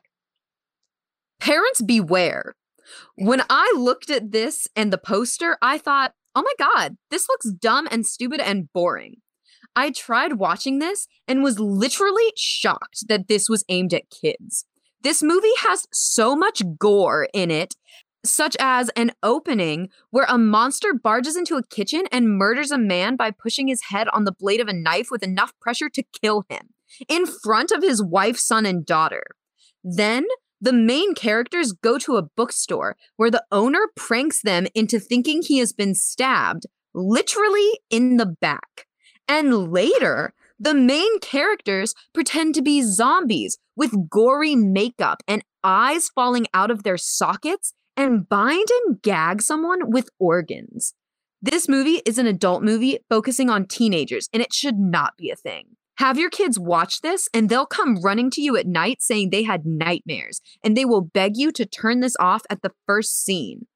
[1.40, 2.54] Parents beware.
[3.16, 7.50] When I looked at this and the poster, I thought, oh my God, this looks
[7.50, 9.16] dumb and stupid and boring.
[9.76, 14.64] I tried watching this and was literally shocked that this was aimed at kids.
[15.02, 17.74] This movie has so much gore in it,
[18.24, 23.16] such as an opening where a monster barges into a kitchen and murders a man
[23.16, 26.44] by pushing his head on the blade of a knife with enough pressure to kill
[26.48, 26.70] him
[27.08, 29.24] in front of his wife, son, and daughter.
[29.82, 30.26] Then
[30.60, 35.58] the main characters go to a bookstore where the owner pranks them into thinking he
[35.58, 38.86] has been stabbed, literally in the back.
[39.26, 46.46] And later, the main characters pretend to be zombies with gory makeup and eyes falling
[46.52, 50.94] out of their sockets and bind and gag someone with organs.
[51.42, 55.36] This movie is an adult movie focusing on teenagers, and it should not be a
[55.36, 55.76] thing.
[55.96, 59.42] Have your kids watch this, and they'll come running to you at night saying they
[59.42, 63.66] had nightmares, and they will beg you to turn this off at the first scene.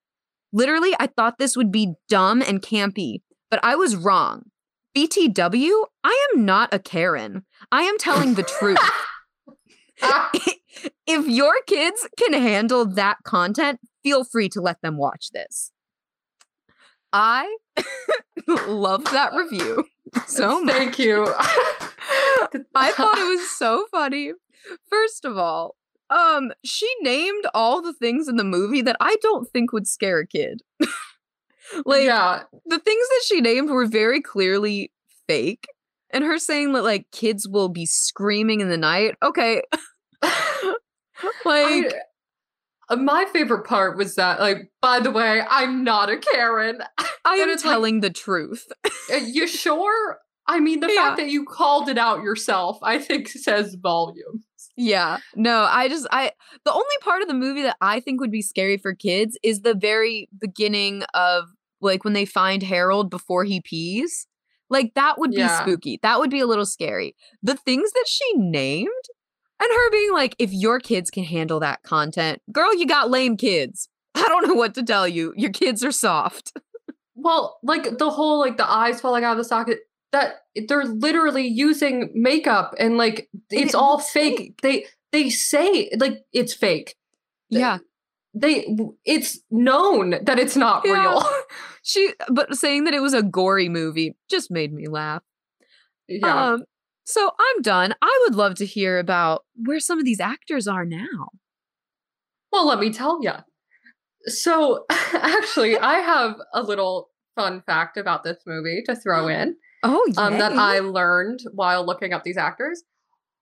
[0.52, 4.44] Literally, I thought this would be dumb and campy, but I was wrong.
[4.96, 7.44] BTW, I am not a Karen.
[7.72, 8.78] I am telling the truth.
[11.06, 15.72] if your kids can handle that content, feel free to let them watch this.
[17.12, 17.56] I
[18.46, 19.84] love that review
[20.26, 20.74] so much.
[20.74, 21.24] Thank you.
[22.74, 24.32] I thought it was so funny.
[24.88, 25.76] First of all,
[26.10, 30.20] um, she named all the things in the movie that I don't think would scare
[30.20, 30.62] a kid.
[31.84, 34.92] like yeah, the things that she named were very clearly
[35.26, 35.66] fake.
[36.10, 39.16] And her saying that like kids will be screaming in the night.
[39.22, 39.62] Okay.
[40.22, 40.32] like
[41.44, 41.90] I-
[42.90, 46.80] my favorite part was that, like, by the way, I'm not a Karen.
[47.24, 48.66] I am it's like- telling the truth.
[48.84, 50.18] Uh, you sure?
[50.46, 51.08] I mean, the Yeah.
[51.08, 54.44] fact that you called it out yourself, I think, says volume.
[54.76, 55.18] Yeah.
[55.36, 56.32] No, I just I
[56.64, 59.60] the only part of the movie that I think would be scary for kids is
[59.60, 61.44] the very beginning of
[61.80, 64.26] like when they find Harold before he pees.
[64.68, 65.60] Like that would be Yeah.
[65.62, 66.00] spooky.
[66.02, 67.14] That would be a little scary.
[67.42, 68.88] The things that she named
[69.64, 73.36] and her being like if your kids can handle that content, girl, you got lame
[73.36, 73.88] kids.
[74.14, 75.32] I don't know what to tell you.
[75.36, 76.52] Your kids are soft.
[77.16, 79.78] Well, like the whole like the eyes falling out of the socket.
[80.12, 84.36] That they're literally using makeup and like And it's it all fake.
[84.38, 84.60] fake.
[84.62, 86.96] They they say like it's fake.
[87.50, 87.78] They- Yeah.
[88.34, 91.00] They it's known that it's not Yeah.
[91.00, 91.22] real.
[91.82, 95.22] She but saying that it was a gory movie just made me laugh.
[96.08, 96.52] yeah.
[96.54, 96.64] Um,
[97.04, 97.94] so I'm done.
[98.02, 101.28] I would love to hear about where some of these actors are now.
[102.52, 103.32] Well, let me tell you.
[104.26, 110.02] So, actually, I have a little fun fact about this movie to throw in Oh,
[110.14, 110.20] yeah.
[110.22, 112.82] um, that I learned while looking up these actors.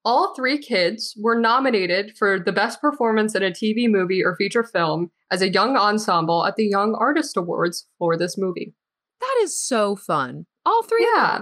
[0.04, 4.64] All three kids were nominated for the best performance in a TV movie or feature
[4.64, 8.74] film as a young ensemble at the Young Artist Awards for this movie.
[9.20, 10.46] that is so fun.
[10.66, 11.04] All three.
[11.04, 11.40] of Yeah,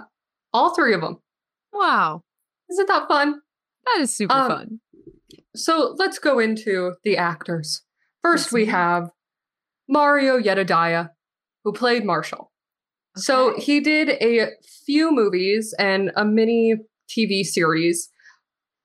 [0.53, 1.19] all three of them.
[1.73, 2.23] Wow.
[2.71, 3.41] Isn't that fun?
[3.87, 4.81] That is super Um, fun.
[5.57, 7.83] So let's go into the actors.
[8.23, 8.75] First, Yes, we ma'am.
[8.75, 9.11] have
[9.89, 11.11] Mario Yedidia,
[11.65, 12.53] who played Marshall.
[13.17, 14.51] So he did a
[14.87, 16.75] few movies and a mini
[17.09, 18.11] TV series.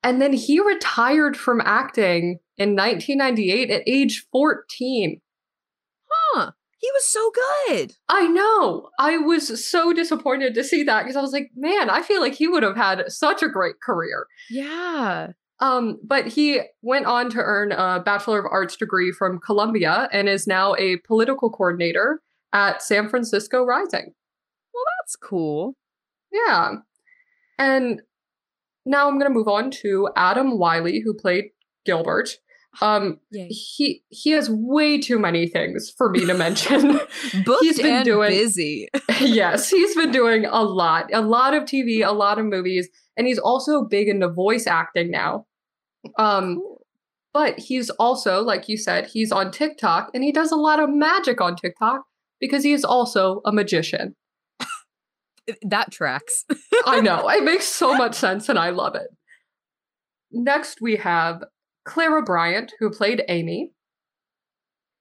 [0.01, 5.21] And then he retired from acting in 1998 at age 14.
[6.85, 7.31] He was so
[7.67, 7.95] good.
[8.09, 8.89] I know.
[8.99, 12.35] I was so disappointed to see that because I was like, man, I feel like
[12.35, 14.27] he would have had such a great career.
[14.51, 15.31] Yeah.
[15.59, 20.29] Um, but he went on to earn a Bachelor of Arts degree from Columbia and
[20.29, 22.21] is now a political coordinator
[22.53, 24.13] at San Francisco Rising.
[24.71, 25.75] Well, that's cool.
[26.31, 26.73] Yeah.
[27.57, 28.03] And
[28.85, 31.45] now I'm going to move on to Adam Wylie, who played
[31.83, 32.37] Gilbert.
[32.81, 33.47] Um, Yay.
[33.47, 36.99] he he has way too many things for me to mention.
[37.45, 38.89] Booked been and doing- busy.
[39.21, 43.27] yes, he's been doing a lot, a lot of TV, a lot of movies, and
[43.27, 45.45] he's also big into voice acting now.
[46.17, 46.61] Um,
[47.33, 50.89] but he's also, like you said, he's on TikTok and he does a lot of
[50.89, 52.01] magic on TikTok
[52.39, 54.15] because he is also a magician.
[55.61, 56.43] That tracks.
[56.87, 57.29] I know.
[57.29, 59.07] It makes so much sense and I love it.
[60.31, 61.43] Next, we have
[61.85, 63.71] Clara Bryant, who played Amy.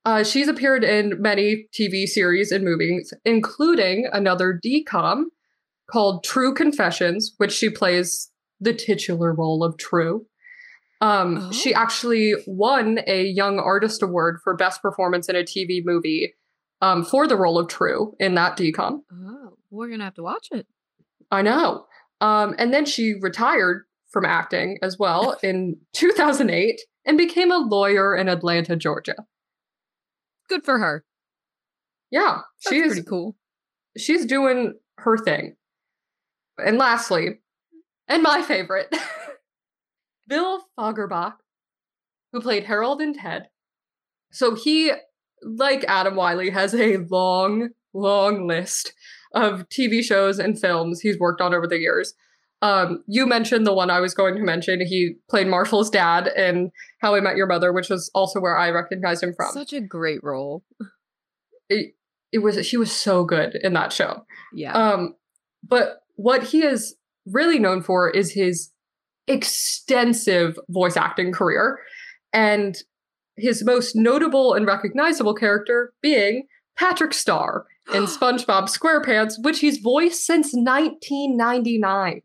[0.05, 5.25] Uh, she's appeared in many TV series and movies, including another DCOM
[5.91, 8.31] called True Confessions, which she plays
[8.61, 10.27] the titular role of True.
[11.01, 11.79] Um, She Oh.
[11.79, 16.35] actually won a Young Artist Award for Best Performance in a TV Movie
[16.81, 19.01] um, for the role of True in that DCOM.
[19.11, 20.67] Oh, we're gonna have to watch it.
[21.31, 21.87] I know.
[22.21, 23.85] Um, and then she retired
[24.15, 29.17] from acting as well in 2008 and became a lawyer in Atlanta, Georgia.
[30.49, 31.05] Good for her.
[32.13, 33.37] Yeah, That's she's pretty cool.
[33.99, 35.57] she's doing her thing.
[36.65, 37.41] And lastly,
[38.07, 38.95] and my favorite,
[40.29, 41.35] Bill Fagerbakke,
[42.33, 43.49] who played Harold and Ted.
[44.31, 44.93] So he,
[45.43, 48.93] like Adam Wylie, has a long, long list
[49.35, 52.15] of TV shows and films he's worked on over the years.
[52.65, 54.81] Um, you mentioned the one I was going to mention.
[54.81, 56.71] He played Marshall's dad in
[57.03, 59.53] How I Met Your Mother, which was also where I recognized him from.
[59.53, 60.65] Such a great role.
[61.69, 61.95] it,
[62.33, 64.25] it was she was so good in that show.
[64.55, 64.73] Yeah.
[64.73, 65.15] Um,
[65.63, 66.97] but what he is
[67.27, 68.71] really known for is his
[69.29, 71.79] extensive voice acting career,
[72.33, 72.77] and
[73.37, 76.47] his most notable and recognizable character being
[76.79, 82.23] Patrick Star in SpongeBob SquarePants, which he's voiced since 1999.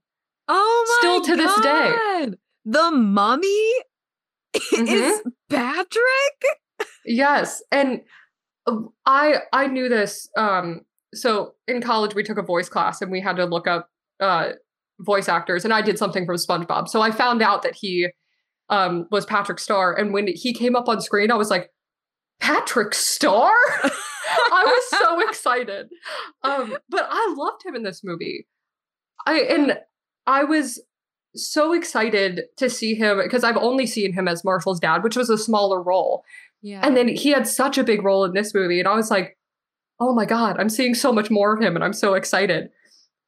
[0.49, 2.27] Oh my still to this day.
[2.65, 3.71] The mummy
[4.55, 4.87] Mm-hmm.
[4.87, 6.87] is Patrick?
[7.05, 8.01] Yes, and
[8.65, 10.27] uh, I I knew this.
[10.35, 10.81] Um,
[11.13, 13.89] so in college we took a voice class and we had to look up
[14.19, 14.49] uh,
[14.99, 16.87] voice actors, and I did something from SpongeBob.
[16.87, 18.07] So I found out that he
[18.69, 21.69] um, was Patrick Star, and when he came up on screen, I was like,
[22.39, 23.51] Patrick Star?
[23.83, 25.89] I was so excited.
[26.43, 28.47] Um, but I loved him in this movie.
[29.27, 29.79] I and
[30.29, 30.79] I was
[31.35, 35.29] so excited to see him because I've only seen him as Marshall's dad, which was
[35.29, 36.23] a smaller role.
[36.61, 36.81] Yeah.
[36.83, 39.37] And then he had such a big role in this movie, and I was like,
[39.99, 42.69] "Oh my god, I'm seeing so much more of him, and I'm so excited."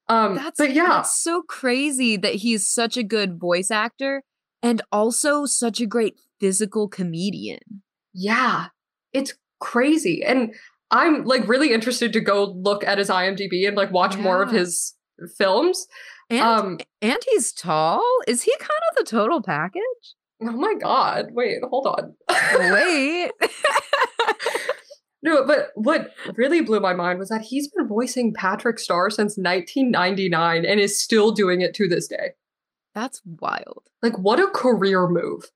[0.10, 4.24] Um, that's but yeah, that's so crazy that he's such a good voice actor
[4.62, 7.82] and also such a great physical comedian.
[8.14, 8.68] yeah,
[9.12, 10.54] it's crazy, and
[10.92, 14.52] I'm like really interested to go look at his IMDb and like watch more of
[14.52, 14.94] his
[15.38, 15.88] films.
[16.32, 18.02] And Um, and he's tall.
[18.28, 19.82] Is he kind of the total package?
[20.44, 22.16] oh my god, wait, hold on.
[22.74, 23.32] Wait.
[25.24, 29.38] No, but what really blew my mind was that he's been voicing Patrick Star since
[29.38, 32.32] 1999 and is still doing it to this day.
[32.96, 33.84] That's wild.
[34.02, 35.52] Like, what a career move.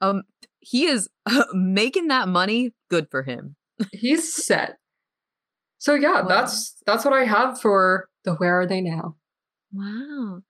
[0.00, 0.22] Um
[0.58, 1.08] he is
[1.52, 2.72] making that money.
[2.90, 3.54] Good for him.
[3.92, 4.78] He's set.
[5.78, 6.26] So yeah, Wow.
[6.28, 9.14] that's that's what I have for the Where Are They Now?
[9.74, 10.40] Wow.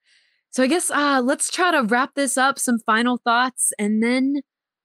[0.51, 4.35] So I guess uh let's try to wrap this up some final thoughts and then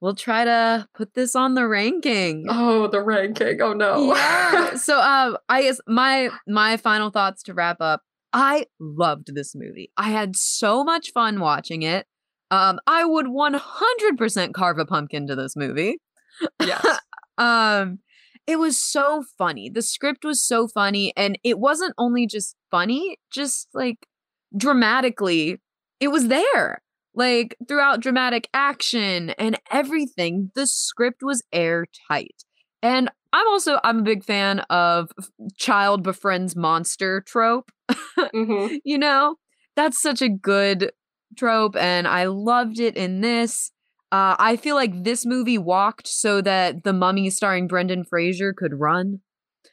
[0.01, 2.47] we'll try to put this on the ranking.
[2.49, 3.61] Oh, the ranking.
[3.61, 4.15] Oh no.
[4.15, 4.75] Yeah.
[4.75, 8.03] so uh I guess my my final thoughts to wrap up.
[8.33, 9.93] I loved this movie.
[9.97, 12.07] I had so much fun watching it.
[12.51, 15.99] Um I would 100% carve a pumpkin to this movie.
[16.61, 16.85] yes.
[17.39, 18.01] um
[18.47, 19.71] it was so funny.
[19.71, 24.07] The script was so funny and it wasn't only just funny, just like
[24.57, 25.61] dramatically
[26.01, 26.83] it was there.
[27.15, 32.45] Like throughout dramatic action and everything, the script was airtight.
[32.83, 35.11] And I'm also I'm a big fan of
[35.59, 37.71] child befriends monster trope.
[38.19, 38.81] Mhm.
[38.85, 39.37] You know,
[39.77, 40.93] that's such a good
[41.37, 43.73] trope, and I loved it in this.
[44.13, 48.79] Uh, I feel like this movie walked so that the Mummy starring Brendan Fraser could
[48.81, 49.21] run.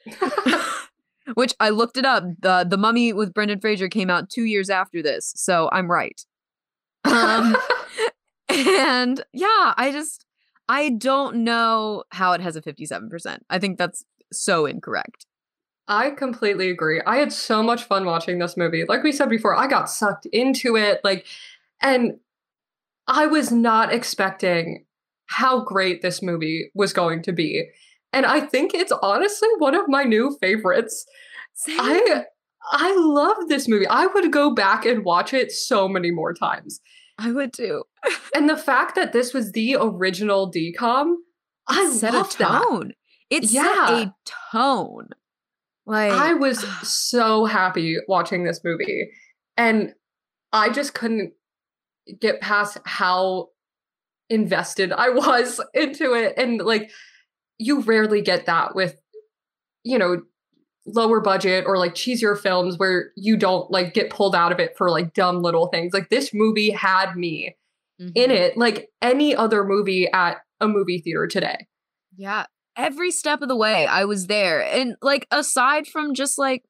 [1.34, 2.24] Which I looked it up.
[2.40, 6.22] The The Mummy with Brendan Fraser came out two years after this, so I'm right.
[7.04, 7.56] Um,
[8.50, 10.26] and yeah, I just
[10.70, 13.40] I don't know how it has a 57%.
[13.50, 15.26] I think that's so incorrect.
[15.88, 17.02] I completely agree.
[17.06, 18.84] I had so much fun watching this movie.
[18.88, 21.00] Like we said before, I got sucked into it.
[21.04, 21.26] Like,
[21.82, 22.20] and
[23.08, 24.86] I was not expecting
[25.28, 27.70] how great this movie was going to be.
[28.18, 31.06] And I think it's honestly one of my new favorites.
[31.54, 31.80] Same.
[31.80, 32.24] I
[32.72, 33.86] I love this movie.
[33.86, 36.82] I would go back and watch it so many more times.
[37.20, 37.84] I would too.
[38.34, 41.16] And the fact that this was the original DCOM,
[41.68, 42.64] I set a that.
[42.64, 42.94] tone.
[43.30, 44.16] It set a
[44.52, 45.10] tone.
[45.86, 49.12] Like I was so happy watching this movie.
[49.58, 49.94] And
[50.52, 51.34] I just couldn't
[52.20, 53.50] get past how
[54.28, 56.34] invested I was into it.
[56.36, 56.90] And like,
[57.58, 58.96] you rarely get that with,
[59.84, 60.22] you know,
[60.86, 64.76] lower budget or like cheesier films where you don't like get pulled out of it
[64.78, 65.94] for like dumb little things.
[65.94, 67.56] Like, this movie had me
[68.00, 68.30] in Mhm.
[68.30, 71.68] it like any other movie at a movie theater today.
[72.16, 72.46] Yeah.
[72.76, 74.64] Every step of the way, I was there.
[74.64, 76.64] And like aside from just like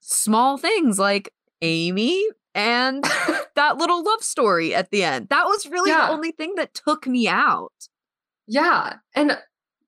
[0.00, 3.04] small things like Amy and
[3.56, 5.28] that little love story at the end.
[5.28, 6.06] That was really Yeah.
[6.06, 7.72] the only thing that took me out.
[8.46, 8.96] Yeah.
[9.14, 9.38] And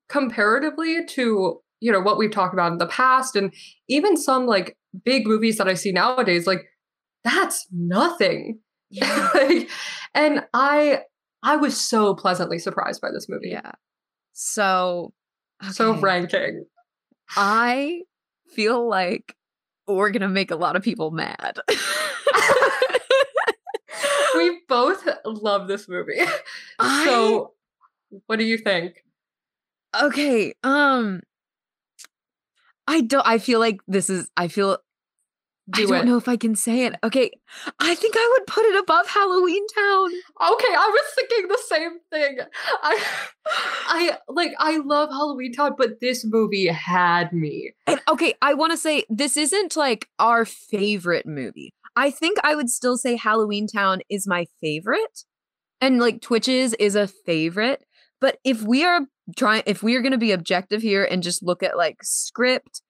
[0.09, 3.53] comparatively to, you know, what we've talked about in the past and
[3.89, 6.65] even some like big movies that I see nowadays, like
[7.23, 8.59] that's nothing.
[9.01, 9.69] Like,
[10.13, 11.01] and I
[11.43, 13.49] I was so pleasantly surprised by this movie.
[13.49, 13.71] Yeah.
[14.33, 15.11] So
[15.71, 16.65] So ranking.
[17.35, 18.01] I
[18.53, 19.35] feel like
[19.87, 21.59] we're gonna make a lot of people mad.
[24.35, 26.21] we both love this movie.
[26.79, 27.53] I- so
[28.27, 29.03] what do you think?
[30.03, 31.21] Okay, um
[32.87, 34.77] I don't I feel like this is I feel
[35.73, 36.05] I Do don't it.
[36.05, 36.93] know if I can say it.
[37.03, 37.31] Okay,
[37.79, 40.09] I think I would put it above Halloweentown.
[40.53, 42.37] Okay, I was thinking the same thing.
[42.83, 43.03] I
[43.87, 47.73] I like I love Halloweentown, but this movie had me.
[47.87, 51.73] And okay, I want to say this isn't like our favorite movie.
[51.95, 55.23] I think I would still say Halloweentown is my favorite.
[55.81, 57.83] And like Twitches is a favorite.
[58.21, 59.01] But if we are
[59.37, 62.81] trying if we are going to be objective here and just look at like script,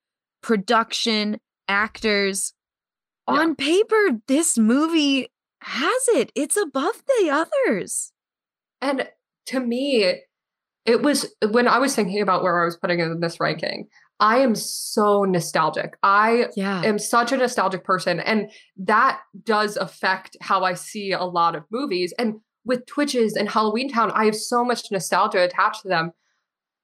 [0.41, 2.53] production, actors,
[3.27, 3.36] Yeah.
[3.39, 5.29] on paper this movie
[5.61, 6.31] has it.
[6.36, 8.11] It's above the others.
[8.81, 9.09] And
[9.47, 10.21] to me,
[10.86, 13.88] it was when I was thinking about where I was putting it in this ranking,
[14.19, 15.97] I am so nostalgic.
[16.03, 16.83] I Yeah.
[16.83, 21.63] am such a nostalgic person, and that does affect how I see a lot of
[21.71, 22.13] movies.
[22.19, 26.11] And with Twitches and Halloweentown, I have so much nostalgia attached to them.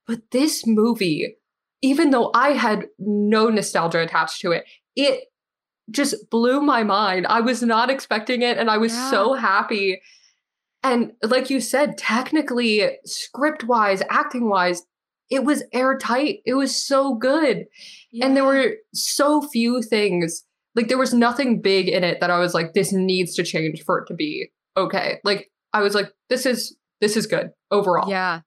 [0.08, 1.38] But this movie,
[1.82, 5.26] even though I had no nostalgia attached to it, it
[5.90, 7.28] just blew my mind.
[7.28, 9.12] I was not expecting it and I was Yeah.
[9.12, 10.02] so happy.
[10.84, 14.84] And like you said, technically, script wise, acting wise,
[15.30, 16.40] it was airtight.
[16.46, 17.66] It was so good.
[18.22, 20.44] And there were so few things,
[20.76, 23.84] like, there was nothing big in it that I was like, this needs to change
[23.84, 25.20] for it to be okay.
[25.24, 26.76] Like, I was like, this is.
[27.00, 28.08] This is good overall.
[28.08, 28.42] Yeah,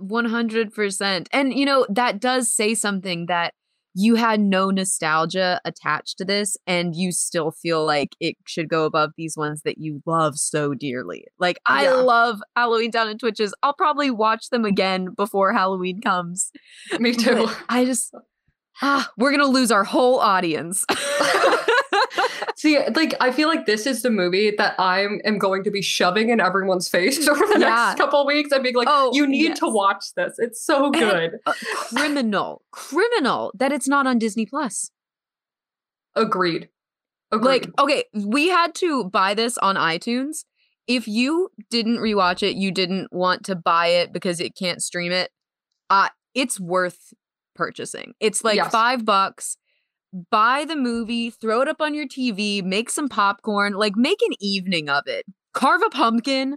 [0.00, 1.26] 100%.
[1.32, 3.54] And, you know, that does say something that
[3.92, 8.84] you had no nostalgia attached to this and you still feel like it should go
[8.84, 11.24] above these ones that you love so dearly.
[11.40, 11.94] Like, I Yeah.
[11.94, 13.52] love Halloweentown and Twitches.
[13.64, 16.52] I'll probably watch them again before Halloween comes.
[17.00, 17.46] Me too.
[17.46, 18.14] But I just,
[18.80, 20.86] ah, we're going to lose our whole audience.
[22.56, 25.82] See, like I feel like this is the movie that I am going to be
[25.82, 27.68] shoving in everyone's face over the Yeah.
[27.86, 30.34] next couple weeks and being like, Oh, "You need to watch this.
[30.38, 34.90] It's so And- good." Uh, criminal, criminal that it's not on Disney Plus.
[36.14, 36.68] Agreed.
[37.32, 37.46] Agreed.
[37.46, 40.44] Like, okay, we had to buy this on iTunes.
[40.88, 45.12] If you didn't rewatch it, you didn't want to buy it because it can't stream
[45.12, 45.30] it,
[45.88, 47.12] uh, it's worth
[47.54, 48.14] purchasing.
[48.18, 48.72] It's like Yes.
[48.72, 49.56] five bucks.
[50.30, 54.34] Buy the movie, throw it up on your TV, make some popcorn, like make an
[54.40, 55.24] evening of it.
[55.54, 56.56] Carve a pumpkin.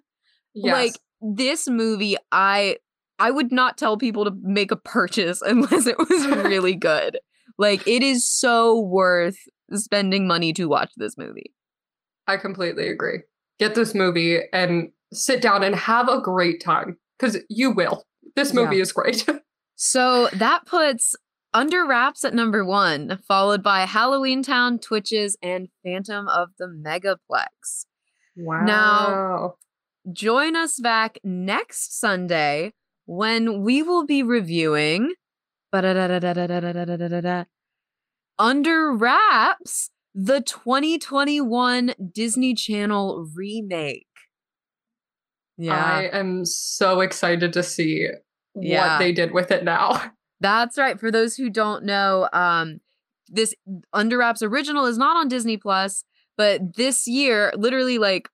[0.54, 0.74] yes.
[0.74, 2.78] Like this movie, I
[3.20, 7.20] I would not tell people to make a purchase unless it was really good.
[7.58, 9.38] Like it is so worth
[9.74, 11.54] spending money to watch this movie.
[12.28, 13.20] I completely agree.
[13.60, 18.04] Get this movie and sit down and have a great time because you will.
[18.36, 18.62] This Yeah.
[18.64, 19.26] movie is great.
[19.76, 21.16] So that puts
[21.54, 27.86] under Wraps at number one, followed by Halloweentown, Twitches, and Phantom of the Megaplex.
[28.36, 28.66] Wow.
[28.66, 29.56] Now,
[30.12, 32.74] join us back next Sunday
[33.06, 35.14] when we will be reviewing
[38.40, 44.08] Under Wraps, the 2021 Disney Channel remake.
[45.58, 45.74] Yeah.
[45.76, 48.08] I am so excited to see
[48.54, 50.12] what they did with it now.
[50.40, 51.00] That's right.
[51.00, 52.80] For those who don't know, um,
[53.28, 53.54] this
[53.94, 56.04] Under Wraps original is not on Disney Plus,
[56.38, 58.30] but this year, literally like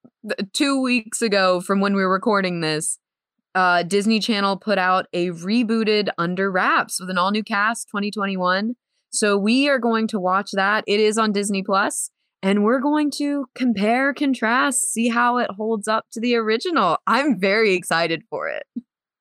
[0.54, 2.98] two weeks ago from when we were recording this,
[3.56, 8.76] uh, Disney Channel put out a rebooted Under Wraps with an all new cast 2021.
[9.12, 10.84] So we are going to watch that.
[10.88, 12.12] It is on Disney Plus,
[12.44, 16.98] and we're going to compare, contrast, see how it holds up to the original.
[17.08, 18.64] I'm very excited for it.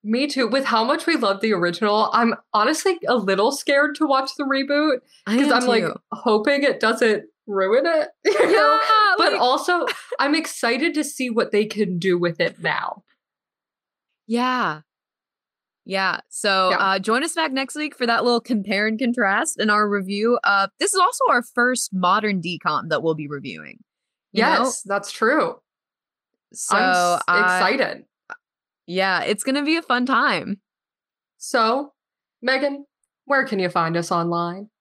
[0.09, 0.47] Me too.
[0.47, 4.43] With how much we love the original, I'm honestly a little scared to watch the
[4.43, 8.09] reboot because I'm like hoping it doesn't ruin it.
[8.25, 8.79] you know?
[8.81, 9.85] yeah, But like- also,
[10.19, 13.03] I'm excited to see what they can do with it now.
[14.27, 14.81] Yeah.
[15.85, 16.19] Yeah.
[16.29, 16.77] So Yeah.
[16.77, 20.39] uh join us back next week for that little compare and contrast in our review.
[20.43, 23.79] Uh this is also our first modern DCOM that we'll be reviewing.
[24.31, 24.49] you know?
[24.63, 25.55] yes, that's true.
[26.53, 28.05] So I'm s- I- excited.
[28.89, 30.61] Yeah, it's gonna be a fun time.
[31.37, 31.93] So,
[32.41, 32.85] Megan,
[33.25, 34.71] where can you find us online?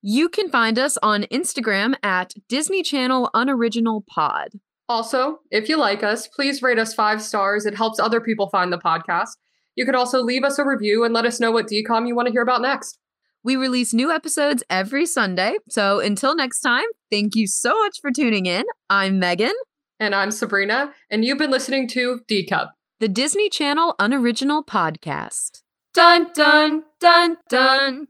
[0.00, 4.52] You can find us on Instagram at Disney Channel Unoriginal Pod.
[4.88, 7.66] Also, if you like us, please rate us five stars.
[7.66, 9.36] It helps other people find the podcast.
[9.76, 12.28] You could also leave us a review and let us know what DCOM you want
[12.28, 12.98] to hear about next.
[13.44, 15.56] We release new episodes every Sunday.
[15.68, 18.64] So until next time, thank you so much for tuning in.
[18.88, 19.52] I'm Megan,
[19.98, 22.72] And I'm Sabrina, and you've been listening to D Cup.
[23.00, 25.62] The Disney Channel Unoriginal Podcast.
[25.94, 28.08] Dun dun dun dun.